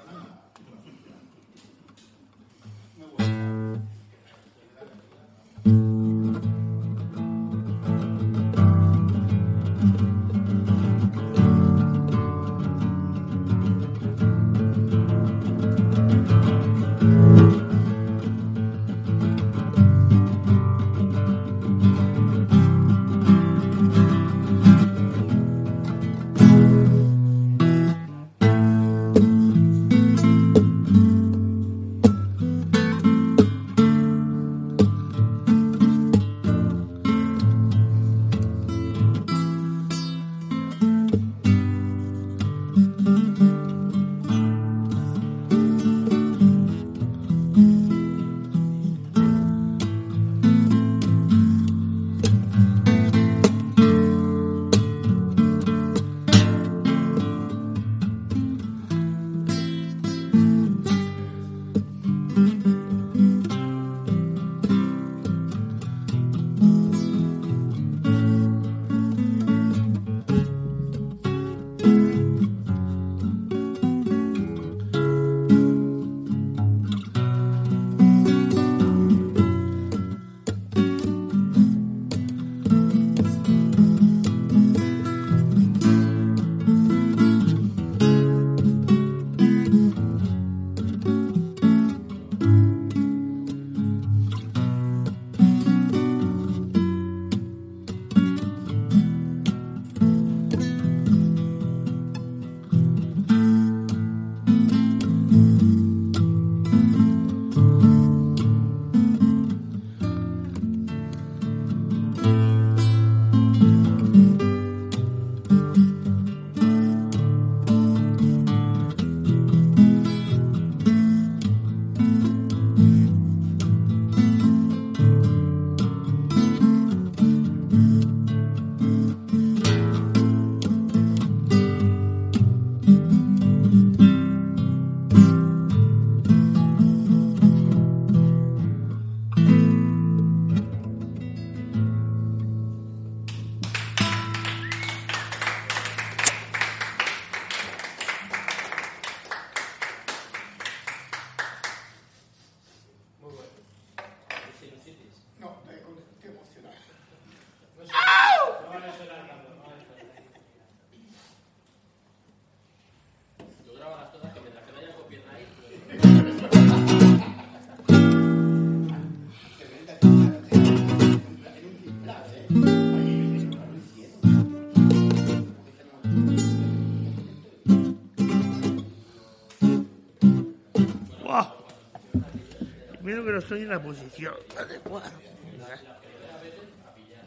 no 183.31 183.37
estoy 183.37 183.61
en 183.61 183.69
la 183.69 183.81
posición 183.81 184.33
adecuada. 184.57 185.11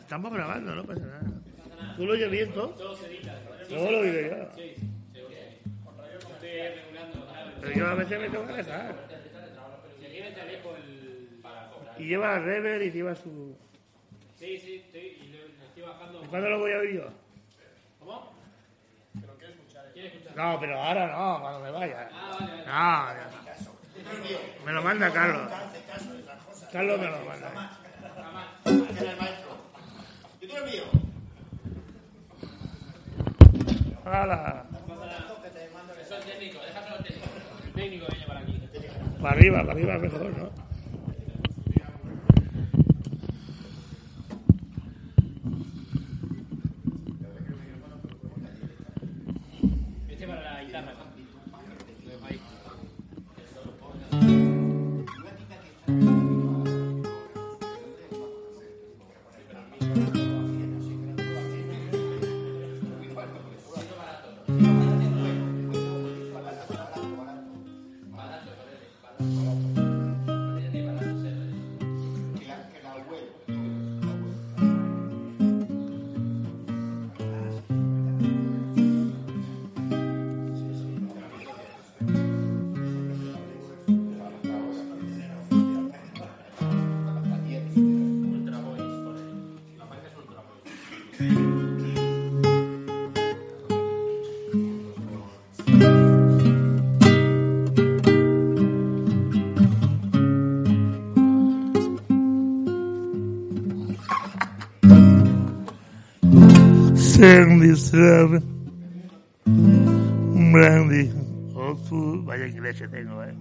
Estamos 0.01 0.33
grabando, 0.33 0.75
no 0.75 0.85
pasa 0.85 1.01
nada. 1.01 1.23
¿Tú 1.97 2.07
lo 2.07 2.13
oyes 2.13 2.31
bien 2.31 2.53
todo? 2.53 2.75
Luego 3.71 3.91
lo 3.91 4.03
diré 4.03 4.29
yo. 4.29 4.51
Pero 7.61 7.75
yo 7.75 7.87
a 7.87 7.95
veces 7.95 8.21
me 8.21 8.29
tengo 8.29 8.47
que 8.47 8.53
dejar. 8.53 8.95
Y 11.99 12.05
lleva 12.07 12.39
rever 12.39 12.83
y 12.83 12.91
lleva 12.91 13.15
su... 13.15 13.57
Sí, 14.37 14.59
sí, 14.59 14.83
estoy, 14.85 15.01
y 15.01 15.29
le 15.29 15.47
estoy 15.65 15.83
bajando. 15.85 16.23
¿Y 16.23 16.27
¿Cuándo 16.27 16.51
lo 16.51 16.59
voy 16.59 16.73
a 16.73 16.79
oír 16.79 16.97
yo? 16.97 17.09
¿Cómo? 18.01 18.35
Que 19.19 19.27
lo 19.27 19.35
quiere 19.37 20.09
escuchar. 20.09 20.37
No, 20.37 20.61
pero 20.61 20.83
ahora 20.83 21.07
no, 21.07 21.41
cuando 21.41 21.61
me 21.61 21.71
vaya. 21.71 22.11
Ah, 22.13 22.37
vale, 22.37 22.51
vale. 22.51 22.67
No, 22.67 23.65
ya. 23.65 23.74
Me 24.65 24.73
lo 24.73 24.83
manda 24.83 25.13
Carlos. 25.13 25.51
Carlos 26.73 27.01
me 27.01 27.07
lo 27.07 27.25
manda. 27.25 27.79
Yo 30.41 30.49
te 30.49 30.49
lo 30.49 30.59
envío. 30.59 30.85
¡Hala! 34.05 34.67
Eso 36.01 36.19
es 36.19 36.25
técnico, 36.27 36.61
déjaselo 36.61 36.97
al 36.97 37.05
técnico. 37.05 37.27
El 37.65 37.73
técnico 37.73 38.07
viene 38.11 38.27
para 38.27 38.41
aquí. 38.41 38.61
Para 39.21 39.35
arriba, 39.35 39.59
para 39.61 39.73
arriba 39.73 39.99
mejor, 39.99 40.39
¿no? 40.39 40.64
grande 107.19 107.77
será 107.77 108.27
um 109.47 110.53
grande 110.53 111.11
outro 111.55 112.23
vai 112.25 112.43
à 112.43 112.47
igreja 112.47 112.89
tem 112.89 113.05
não 113.05 113.23
é? 113.23 113.35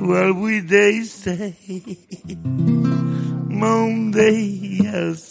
Well 0.00 0.34
we 0.34 0.60
they 0.60 1.02
say 1.04 1.54
Monday 3.48 4.78
yes 4.82 5.23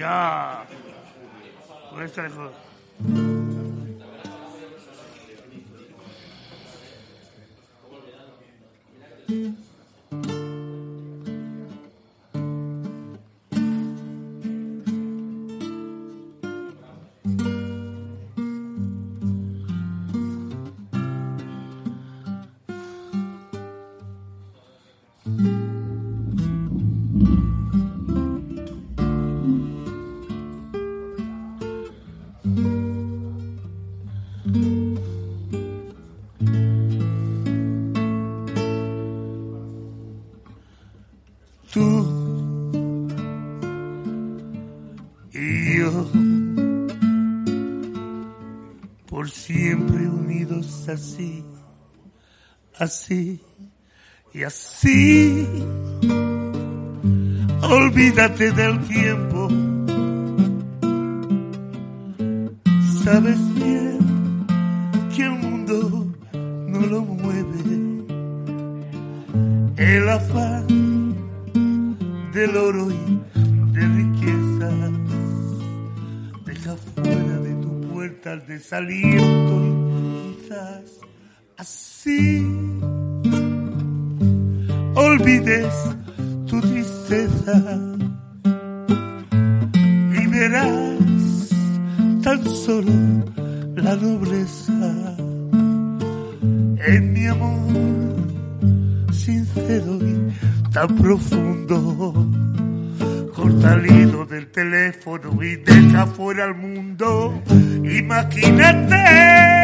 Ya. 0.00 0.64
Con 1.90 2.02
esta 2.02 2.26
así, 50.92 51.44
así 52.78 53.40
y 54.32 54.42
así. 54.42 55.46
Olvídate 57.62 58.50
del 58.52 58.80
tiempo. 58.86 59.48
Sabes 63.04 63.38
bien 63.54 63.98
que 65.14 65.22
el 65.22 65.30
mundo 65.30 66.06
no 66.68 66.80
lo 66.80 67.02
mueve 67.02 67.60
el 69.76 70.08
afán 70.08 70.66
del 72.32 72.56
oro 72.56 72.88
y 72.90 73.20
de 73.72 73.86
riqueza. 73.86 74.70
Deja 76.44 76.76
fuera 76.76 77.38
de 77.38 77.54
tu 77.62 77.80
puerta 77.92 78.32
el 78.34 78.46
desaliento 78.46 79.89
así 81.56 82.46
olvides 84.94 85.74
tu 86.46 86.60
tristeza 86.60 87.80
verás 90.30 91.50
tan 92.22 92.44
solo 92.46 92.92
la 93.76 93.96
nobleza 93.96 95.16
en 96.86 97.12
mi 97.12 97.26
amor 97.26 99.12
sincero 99.12 99.98
y 100.00 100.70
tan 100.72 100.96
profundo. 100.96 102.30
Corta 103.34 103.74
el 103.74 103.86
hilo 103.86 104.24
del 104.26 104.50
teléfono 104.50 105.42
y 105.42 105.56
deja 105.56 106.06
fuera 106.06 106.44
al 106.44 106.54
mundo. 106.54 107.42
Imagínate 107.84 109.59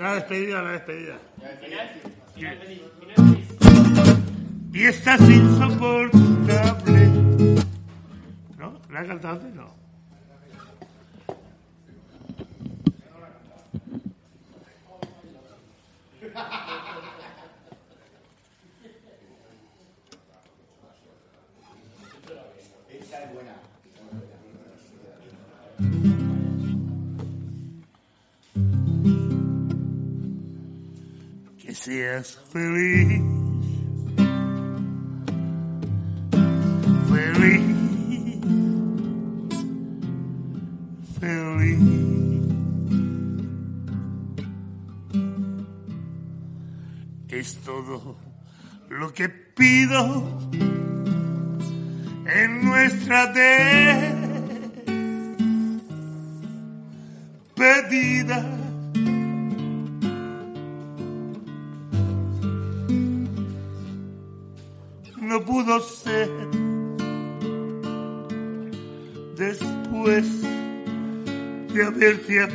La 0.00 0.14
despedida, 0.14 0.62
la 0.62 0.70
despedida. 0.72 1.18
Y 4.72 4.84
estás 4.84 5.20
insoportable. 5.28 7.06
¿No? 8.56 8.80
¿La 8.88 9.00
has 9.00 9.06
cantado 9.06 9.34
antes? 9.34 9.54
No. 9.54 9.74
Esa 22.88 23.24
es 23.24 23.34
buena. 23.34 23.54
Que 31.90 31.96
seas 31.96 32.38
feliz. 32.52 33.20
Feliz. 37.08 37.62
Feliz. 41.18 41.80
es 47.28 47.56
todo 47.64 48.16
lo 48.88 49.12
que 49.12 49.28
pido 49.28 50.38
en 52.26 52.64
nuestra 52.66 53.26
despedida. 53.32 53.59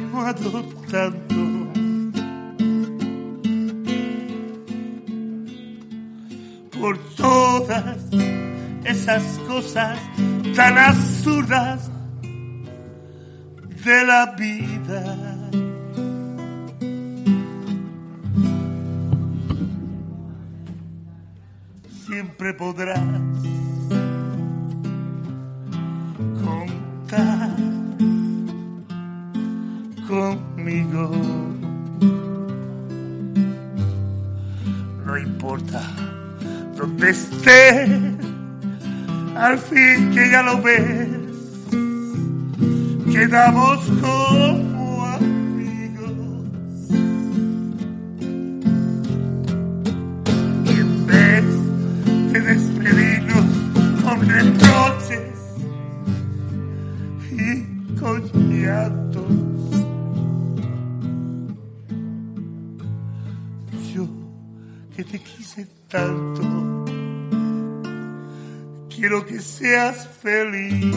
Amado 0.06 0.64
tanto. 0.89 1.36
Por 6.80 6.97
todas 7.16 7.97
esas 8.84 9.24
cosas 9.47 9.97
tan 10.56 10.78
absurdas 10.78 11.89
de 13.84 14.06
la 14.06 14.36
vida. 14.38 15.01
Siempre 22.06 22.53
podrás 22.53 23.25
que 40.16 40.32
ya 40.32 40.41
lo 40.43 40.61
ves, 40.61 41.09
quedamos 43.11 43.80
como 43.99 45.05
amigos. 45.07 46.13
Y 50.63 50.72
en 50.72 51.05
vez 51.05 51.45
de 52.32 52.39
despedirnos 52.39 53.45
con 54.03 54.30
reproches 54.30 55.36
y 57.32 57.95
con 57.99 58.22
llantos, 58.49 59.24
yo 63.93 64.07
que 64.95 65.03
te 65.03 65.20
quise 65.20 65.68
tanto, 65.89 66.35
que 69.36 69.42
seas 69.42 70.08
feliz, 70.22 70.96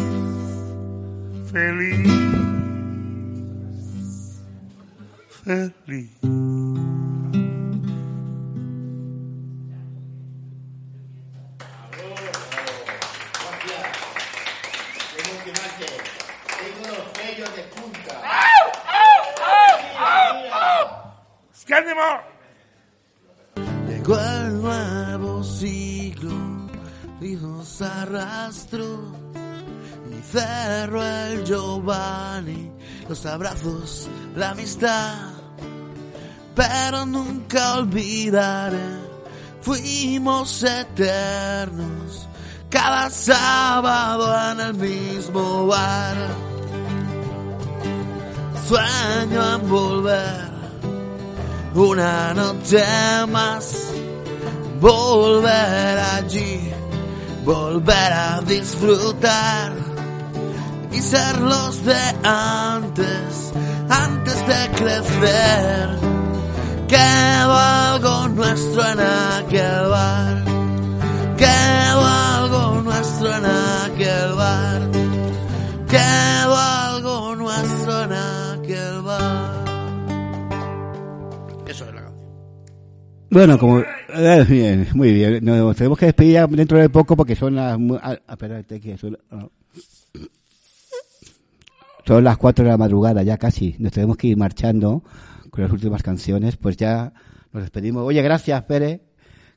feliz, 1.50 2.08
feliz. 5.44 6.47
Nos 28.08 28.22
arrastró 28.22 29.00
y 30.10 30.22
cerró 30.22 31.04
el 31.04 31.44
Giovanni, 31.44 32.70
los 33.08 33.24
abrazos, 33.26 34.08
la 34.34 34.50
amistad, 34.50 35.32
pero 36.54 37.04
nunca 37.06 37.76
olvidaré, 37.78 38.78
fuimos 39.60 40.62
eternos, 40.62 42.28
cada 42.70 43.10
sábado 43.10 44.52
en 44.52 44.60
el 44.60 44.74
mismo 44.74 45.66
bar, 45.66 46.16
sueño 48.66 49.54
en 49.54 49.68
volver 49.68 50.48
una 51.74 52.34
noche 52.34 52.84
más, 53.28 53.90
volver 54.80 55.98
allí, 55.98 56.72
volver 57.48 58.12
a 58.12 58.42
disfrutar 58.42 59.72
y 60.92 61.00
ser 61.00 61.40
los 61.40 61.82
de 61.82 62.02
antes, 62.22 63.52
antes 63.88 64.46
de 64.46 64.70
crecer. 64.76 65.98
Quedó 66.88 67.52
algo 67.54 68.28
nuestro 68.28 68.86
en 68.92 69.00
aquel 69.00 69.88
bar, 69.88 70.44
quedó 71.38 72.04
algo 72.04 72.82
nuestro 72.82 73.34
en 73.34 73.46
aquel 73.46 74.32
bar, 74.34 74.82
quedó 75.88 76.56
algo 76.56 77.34
nuestro 77.34 78.02
en 78.04 78.12
aquel 78.12 79.02
bar. 79.02 79.64
Eso. 81.66 81.97
Bueno, 83.30 83.58
como... 83.58 83.80
eh, 83.80 84.44
bien, 84.48 84.88
muy 84.94 85.12
bien. 85.12 85.44
Nos 85.44 85.76
tenemos 85.76 85.98
que 85.98 86.06
despedir 86.06 86.32
ya 86.34 86.46
dentro 86.46 86.78
de 86.78 86.88
poco 86.88 87.16
porque 87.16 87.36
son 87.36 87.54
las... 87.56 87.78
ah, 88.02 88.18
espérate 88.28 88.80
que 88.80 88.96
son... 88.96 89.18
ah. 89.30 89.46
Son 92.06 92.24
las 92.24 92.38
4 92.38 92.64
de 92.64 92.70
la 92.70 92.78
madrugada 92.78 93.22
ya 93.22 93.36
casi. 93.36 93.76
Nos 93.78 93.92
tenemos 93.92 94.16
que 94.16 94.28
ir 94.28 94.36
marchando 94.38 95.02
con 95.50 95.62
las 95.62 95.70
últimas 95.70 96.02
canciones. 96.02 96.56
Pues 96.56 96.78
ya 96.78 97.12
nos 97.52 97.62
despedimos. 97.62 98.02
Oye, 98.02 98.22
gracias, 98.22 98.62
Pere. 98.64 99.02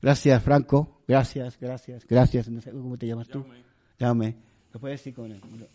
Gracias, 0.01 0.43
Franco. 0.43 1.01
Gracias, 1.07 1.57
gracias, 1.59 2.05
gracias. 2.07 2.49
No 2.49 2.59
sé 2.59 2.71
cómo 2.71 2.97
te 2.97 3.07
llamas 3.07 3.29
tú. 3.29 3.45
Llame. 3.99 4.35
¿Lo 4.73 4.79
puedes 4.79 4.99
decir 4.99 5.13
con 5.13 5.31
él? 5.31 5.41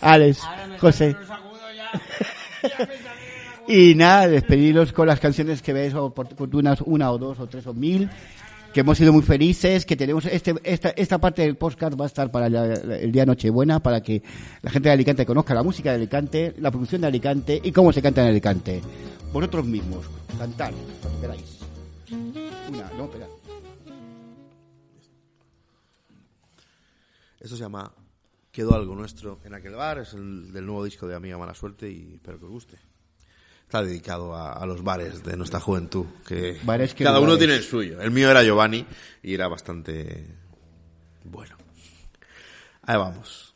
Alex, 0.00 0.42
José. 0.78 1.16
Y 3.66 3.94
nada, 3.94 4.28
despediros 4.28 4.92
con 4.92 5.06
las 5.06 5.20
canciones 5.20 5.62
que 5.62 5.72
veis 5.72 5.94
oportunas, 5.94 6.80
una 6.82 7.10
o 7.10 7.18
dos 7.18 7.40
o 7.40 7.46
tres 7.46 7.66
o 7.66 7.72
mil, 7.74 8.10
que 8.74 8.80
hemos 8.80 8.98
sido 8.98 9.12
muy 9.12 9.22
felices, 9.22 9.86
que 9.86 9.96
tenemos 9.96 10.26
este, 10.26 10.54
esta, 10.64 10.90
esta 10.90 11.18
parte 11.18 11.42
del 11.42 11.56
podcast 11.56 11.98
va 11.98 12.04
a 12.04 12.08
estar 12.08 12.30
para 12.30 12.48
la- 12.50 12.66
la- 12.66 12.98
el 12.98 13.10
día 13.10 13.24
Nochebuena, 13.24 13.80
para 13.80 14.02
que 14.02 14.22
la 14.62 14.70
gente 14.70 14.88
de 14.88 14.92
Alicante 14.92 15.24
conozca 15.24 15.54
la 15.54 15.62
música 15.62 15.90
de 15.90 15.96
Alicante, 15.96 16.54
la 16.58 16.70
producción 16.70 17.00
de 17.00 17.06
Alicante 17.06 17.60
y 17.62 17.72
cómo 17.72 17.92
se 17.92 18.02
canta 18.02 18.22
en 18.22 18.28
Alicante. 18.28 18.82
Vosotros 19.32 19.64
mismos, 19.64 20.04
cantar, 20.38 20.74
cuando 21.00 21.20
queráis. 21.20 21.58
Una, 22.68 22.90
no, 22.98 23.04
espera. 23.04 23.26
Esto 27.40 27.56
se 27.56 27.62
llama 27.62 27.92
Quedó 28.52 28.74
algo 28.74 28.94
nuestro 28.94 29.40
en 29.44 29.54
aquel 29.54 29.74
bar, 29.74 29.98
es 29.98 30.12
el 30.14 30.52
del 30.52 30.66
nuevo 30.66 30.84
disco 30.84 31.06
de 31.08 31.14
Amiga 31.14 31.38
Mala 31.38 31.54
Suerte 31.54 31.90
y 31.90 32.14
espero 32.14 32.38
que 32.38 32.44
os 32.44 32.50
guste. 32.50 32.76
Está 33.74 33.82
dedicado 33.82 34.36
a, 34.36 34.52
a 34.52 34.66
los 34.66 34.84
bares 34.84 35.24
de 35.24 35.36
nuestra 35.36 35.58
juventud, 35.58 36.06
que 36.24 36.60
Bares 36.62 36.94
que 36.94 37.02
cada 37.02 37.16
no 37.16 37.22
uno 37.22 37.32
bares. 37.32 37.38
tiene 37.40 37.54
el 37.56 37.64
suyo. 37.64 38.00
El 38.00 38.12
mío 38.12 38.30
era 38.30 38.44
Giovanni 38.44 38.86
y 39.20 39.34
era 39.34 39.48
bastante 39.48 40.28
bueno. 41.24 41.56
Ahí 42.82 42.96
vamos. 42.96 43.52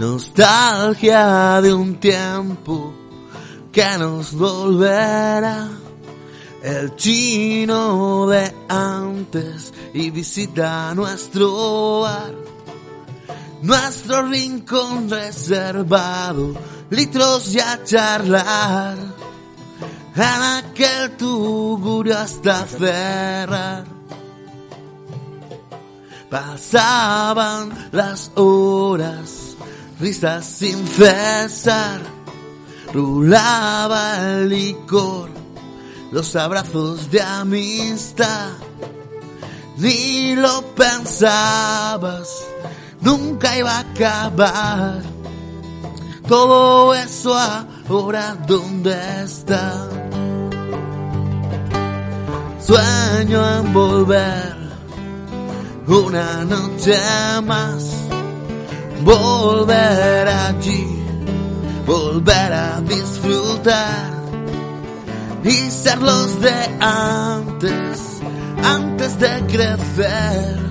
Nostalgia 0.00 1.60
de 1.62 1.72
un 1.72 2.00
tiempo 2.00 2.92
que 3.70 3.96
nos 3.96 4.34
volverá. 4.34 5.68
El 6.64 6.96
chino 6.96 8.26
de 8.26 8.52
antes 8.68 9.72
y 9.94 10.10
visita 10.10 10.92
nuestro 10.96 12.00
bar. 12.00 12.51
Nuestro 13.62 14.22
rincón 14.22 15.08
reservado, 15.08 16.54
litros 16.90 17.54
y 17.54 17.60
a 17.60 17.82
charlar. 17.84 18.96
En 20.14 20.22
aquel 20.22 21.16
tugurio 21.16 22.18
hasta 22.18 22.66
cerrar. 22.66 23.84
Pasaban 26.28 27.90
las 27.92 28.30
horas, 28.34 29.56
risas 30.00 30.44
sin 30.44 30.86
cesar. 30.86 32.00
Rulaba 32.92 34.16
el 34.32 34.48
licor, 34.48 35.30
los 36.10 36.34
abrazos 36.36 37.10
de 37.10 37.22
amistad. 37.22 38.50
Ni 39.76 40.34
lo 40.34 40.62
pensabas, 40.74 42.28
nunca 43.02 43.56
iba 43.56 43.76
a 43.76 43.80
acabar. 43.80 45.02
Todo 46.26 46.94
eso 46.94 47.36
ahora 47.36 48.36
dónde 48.46 48.94
está. 49.22 49.88
Sueño 52.60 53.58
en 53.58 53.72
volver 53.72 54.62
una 55.86 56.44
noche 56.44 56.96
más, 57.44 57.84
volver 59.02 60.28
allí, 60.28 60.86
volver 61.84 62.52
a 62.52 62.80
disfrutar 62.82 64.12
y 65.44 65.70
ser 65.70 66.00
los 66.00 66.40
de 66.40 66.54
antes, 66.80 68.20
antes 68.62 69.18
de 69.18 69.46
crecer. 69.48 70.62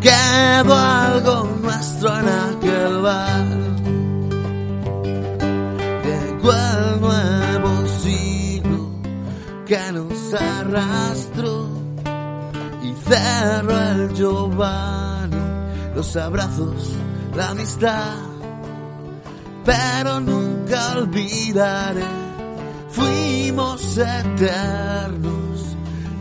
Quedó 0.00 0.74
algo 0.76 1.58
nuestro 1.60 2.18
en 2.18 2.28
aquel 2.28 3.02
bar. 3.02 3.46
Llegó 6.04 6.52
el 6.52 7.00
nuevo 7.00 7.86
siglo 8.02 8.90
que 9.66 9.92
nos 9.92 10.34
arrastró 10.34 11.66
y 12.82 12.94
cerró 13.08 13.78
el 13.78 14.14
Giovanni, 14.14 15.36
los 15.96 16.16
abrazos, 16.16 16.92
la 17.34 17.48
amistad. 17.50 18.14
Pero 19.64 20.20
nunca 20.20 20.96
olvidaré, 20.96 22.06
fuimos 22.88 23.98
eternos, 23.98 25.47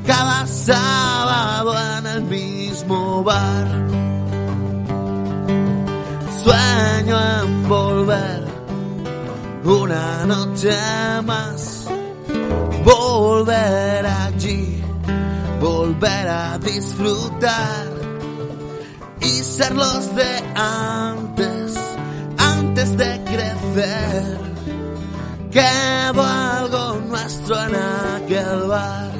cada 0.07 0.47
sábado 0.47 1.75
en 1.97 2.07
el 2.07 2.21
mismo 2.23 3.23
bar. 3.23 3.67
Sueño 6.43 7.17
en 7.41 7.67
volver 7.67 8.47
una 9.67 10.25
noche 10.25 10.71
más, 11.25 11.87
volver 12.85 14.05
allí, 14.05 14.81
volver 15.59 16.27
a 16.29 16.57
disfrutar 16.57 17.87
y 19.19 19.29
ser 19.43 19.75
los 19.75 20.15
de 20.15 20.43
antes, 20.55 21.75
antes 22.37 22.97
de 22.97 23.23
crecer. 23.25 24.37
Quedó 25.51 26.23
algo 26.23 27.01
nuestro 27.09 27.61
en 27.63 27.75
aquel 27.75 28.67
bar, 28.67 29.11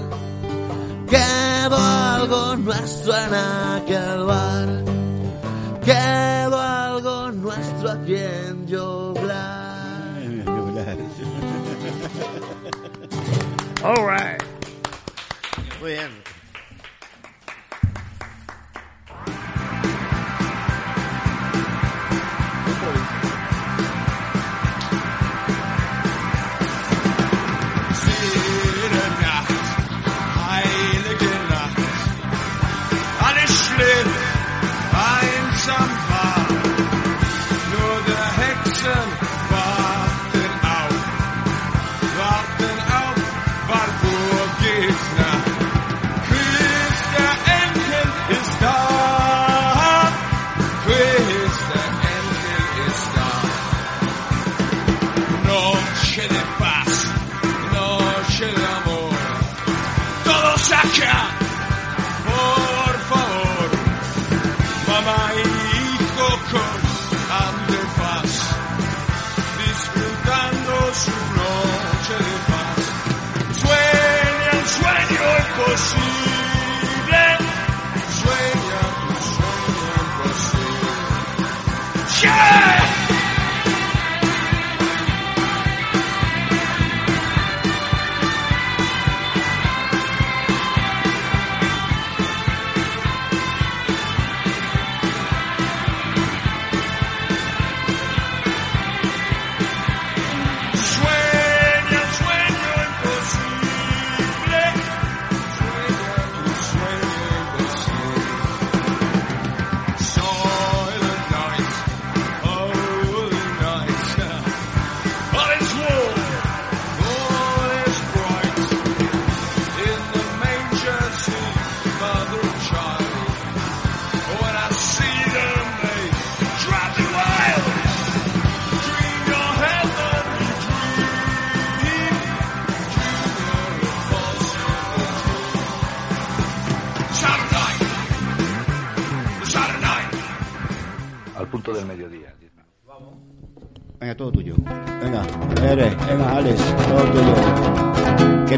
quedó 1.09 1.77
algo 1.77 2.55
nuestro 2.57 3.13
en 3.15 3.33
aquel 3.33 4.23
bar, 4.25 4.83
quedó 5.83 6.59
algo 6.59 7.31
nuestro 7.31 7.91
aquí 7.91 8.15
en 8.15 8.67
Yoglar. 8.67 9.57
All 13.83 14.05
right. 14.05 14.41
Muy 15.79 15.91
bien. 15.91 16.36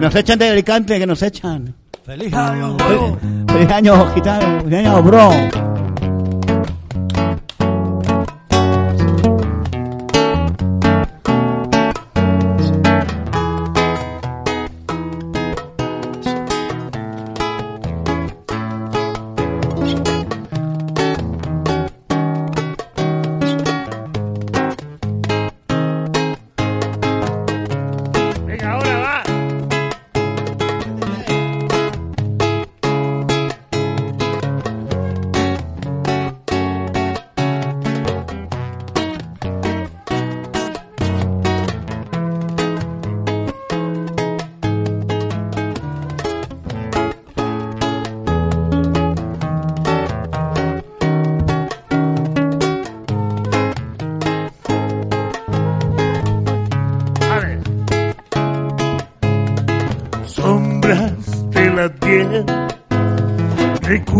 Nos 0.10 0.16
echan 0.16 0.40
de 0.40 0.50
Alicante, 0.50 0.98
que 0.98 1.06
nos 1.06 1.22
echan. 1.22 1.76
¡Feliz 2.04 2.34
año 2.34 2.76
nuevo! 2.78 3.20
¡Feliz 3.48 3.70
año, 3.70 4.12
gitano! 4.16 4.62
¡Feliz 4.62 4.80
año, 4.80 5.04
bro! 5.04 5.69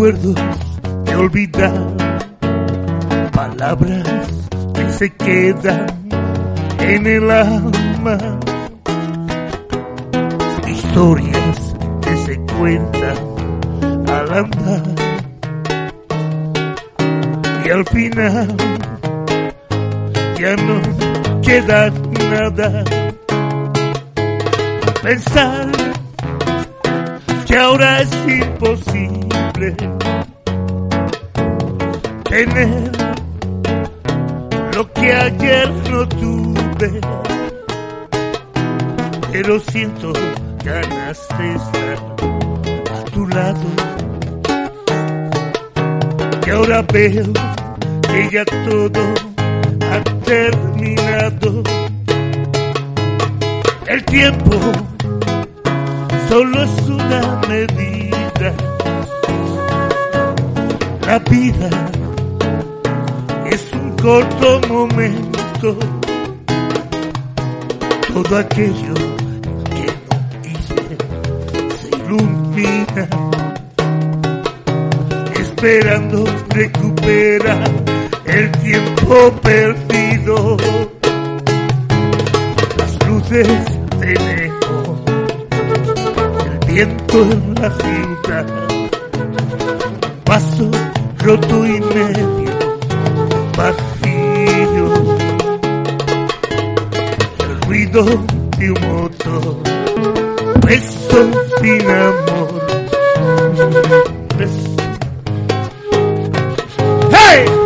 Recuerdos 0.00 0.34
de 1.04 1.14
olvidar. 1.14 1.96
palabras 3.32 4.48
que 4.74 4.90
se 4.92 5.10
quedan 5.10 5.86
en 6.78 7.06
el 7.06 7.30
alma, 7.30 8.18
historias 10.66 11.76
que 12.00 12.16
se 12.16 12.40
cuentan 12.56 13.18
al 14.08 14.32
andar 14.32 14.82
y 17.66 17.70
al 17.70 17.84
final 17.86 18.56
ya 20.38 20.56
no 20.56 21.40
queda 21.42 21.90
nada. 22.30 22.84
Pensar 25.02 25.70
que 27.46 27.56
ahora 27.56 28.00
es 28.00 28.10
imposible 28.26 29.19
tener 32.24 32.92
lo 34.74 34.92
que 34.92 35.12
ayer 35.12 35.70
no 35.90 36.08
tuve, 36.08 37.00
pero 39.30 39.60
siento 39.60 40.12
ganas 40.64 41.28
de 41.38 41.54
estar 41.54 41.98
a 42.90 43.04
tu 43.10 43.28
lado. 43.28 43.68
Y 46.46 46.50
ahora 46.50 46.82
veo 46.92 47.26
que 48.10 48.30
ya 48.32 48.44
todo 48.46 49.14
ha 49.90 50.02
terminado. 50.24 51.62
El 53.86 54.04
tiempo 54.06 54.56
solo 56.28 56.62
es 56.62 56.88
una 56.88 57.40
medida. 57.46 57.99
La 61.10 61.18
vida 61.18 61.68
es 63.50 63.72
un 63.72 63.96
corto 63.96 64.60
momento. 64.68 65.76
Todo 68.14 68.36
aquello 68.38 68.94
que 69.74 69.86
no 70.06 70.22
hice 70.44 70.96
se 71.80 71.88
ilumina, 71.96 73.08
esperando 75.34 76.24
recuperar 76.50 77.68
el 78.26 78.52
tiempo 78.62 79.32
perdido. 79.42 80.56
Las 82.78 83.08
luces 83.08 83.48
de 83.98 84.14
lejos, 84.14 85.00
el 86.46 86.72
viento 86.72 87.22
en 87.22 87.54
la 87.56 87.70
ciudad, 87.72 88.69
roto 91.30 91.64
y 91.64 91.80
medio 91.80 92.50
vacío, 93.56 94.86
el 97.44 97.60
ruido 97.68 98.04
de 98.58 98.70
un 98.72 98.80
motor, 98.80 99.56
beso 100.66 101.30
sin 101.62 101.88
amor. 101.88 102.66
Beso. 104.36 104.76
¡Hey! 107.12 107.59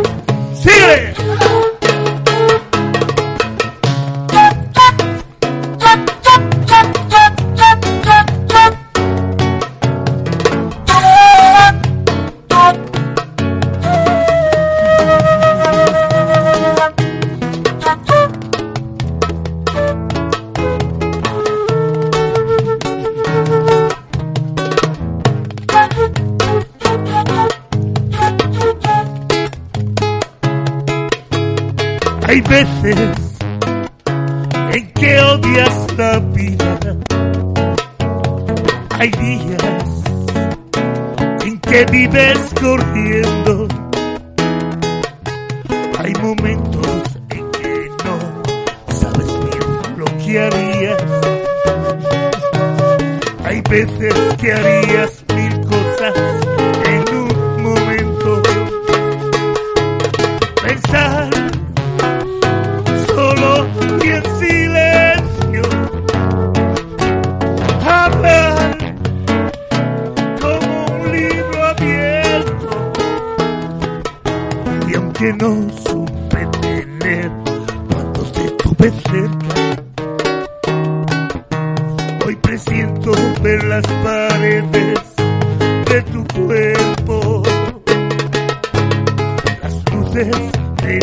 Luces 90.15 90.51
de. 90.81 90.99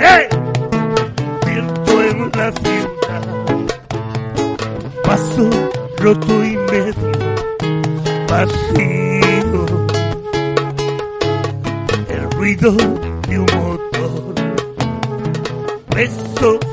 ¡Eh! 0.00 0.28
viento 1.46 2.02
en 2.02 2.30
la 2.32 2.52
ciudad. 2.52 3.22
Paso 5.04 5.50
roto 5.98 6.44
y 6.44 6.56
medio 6.56 7.12
vacío. 8.28 9.66
El 12.08 12.30
ruido 12.32 12.72
de 13.28 13.38
un 13.38 13.46
motor. 13.56 14.34
Beso 15.94 16.69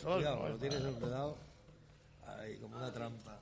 Cuidado, 0.00 0.48
lo 0.48 0.56
tienes 0.56 0.80
enredado. 0.80 1.36
Ahí, 2.26 2.56
como 2.58 2.76
una 2.76 2.90
trampa. 2.92 3.38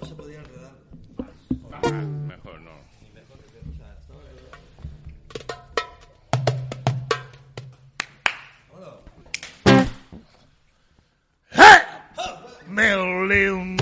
No 0.00 0.06
se 0.06 0.14
podía 0.14 0.38
enredar. 0.40 0.72
Mejor 2.26 2.60
no. 2.60 2.72
Me 12.68 12.94
olé 12.94 13.46
y 13.46 13.52
mi 13.52 13.74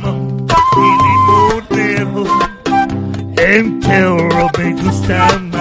en 3.38 3.78
me 3.80 5.51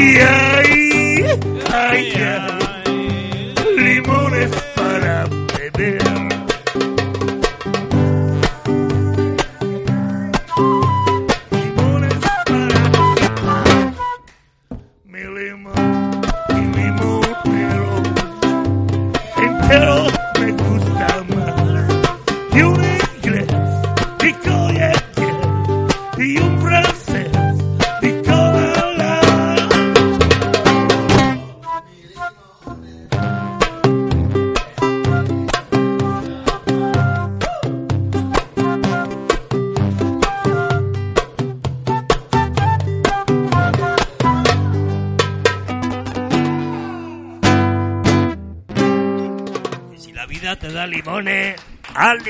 Y 0.00 0.49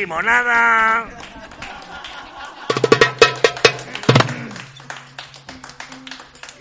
limonada. 0.01 1.07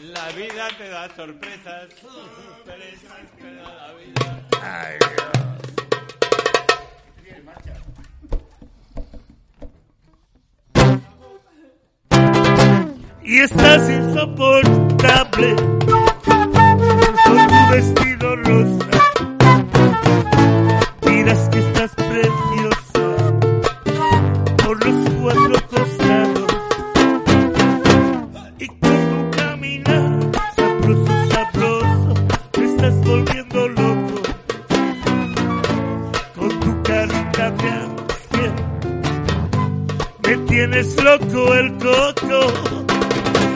La 0.02 0.28
vida 0.36 0.68
te 0.78 0.90
da 0.90 1.16
sorpresas, 1.16 1.88
sorpresas 2.02 3.24
te 3.38 3.56
da 3.56 3.74
la 3.76 3.94
vida. 3.94 4.28
Ay, 4.62 4.98
Dios. 5.00 5.30
Y 13.24 13.40
estás 13.40 13.90
insoportable 13.90 15.79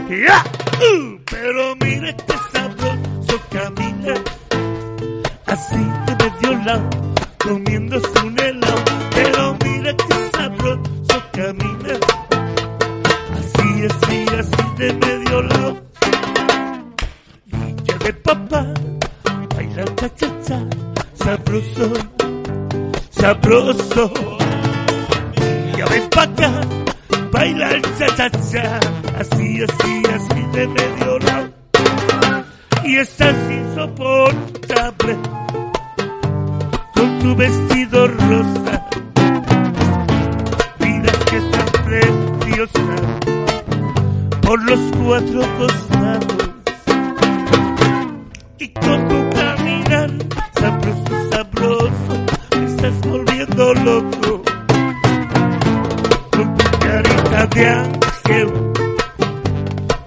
¡Ya! 0.10 0.44
Uh, 0.80 1.20
pero 1.26 1.76
mire 1.82 2.16
que 2.16 2.36
sabroso 2.52 3.36
camina 3.52 4.14
así 5.48 5.84
de 6.06 6.16
medio 6.24 6.64
lado, 6.66 6.90
comiéndose 7.44 8.20
un 8.26 8.40
helado. 8.40 8.84
Pero 9.14 9.58
mire 9.64 9.96
que 9.96 10.38
sabroso 10.38 11.24
camina 11.34 11.94
así, 13.38 13.86
así, 13.90 14.26
así 14.40 14.64
de 14.78 14.94
medio 14.94 15.42
lado. 15.42 15.84
Niña 17.48 17.98
de 18.06 18.14
papá, 18.14 18.66
baila 19.56 19.86
cha 19.96 20.10
cha 20.16 20.30
cha, 20.46 20.60
sabroso, 21.16 21.94
sabroso. 23.12 24.14
Ya 25.78 25.86
ven 25.88 26.10
pa' 26.10 26.24
acá, 26.24 26.52
baila 27.34 27.72
el 27.72 27.82
cha, 27.98 28.06
así, 29.20 29.62
así, 29.64 30.04
así 30.16 30.42
de 30.54 30.68
medio 30.68 31.20
lado. 31.20 31.50
Y 32.86 32.98
estás 32.98 33.36
insoportable 33.50 35.18
con 36.94 37.20
tu 37.20 37.36
vestido 37.36 38.08
rosa. 38.08 38.88
Miras 40.80 41.18
que 41.30 41.38
estás 41.38 41.72
preciosa 41.86 42.96
por 44.42 44.64
los 44.64 44.80
cuatro 45.04 45.42
costados. 45.58 46.50
Y 48.60 48.68
con 48.70 49.08
tu 49.08 49.30
caminar 49.36 50.12
sabroso, 50.60 51.30
sabroso, 51.32 52.14
estás 52.68 53.02
volviendo 53.02 53.74
loco. 53.74 54.23
Ángel, 57.62 58.52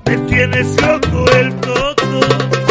me 0.05 0.17
tienes 0.29 0.81
loco 0.83 1.25
el 1.33 1.55
coco. 1.57 2.66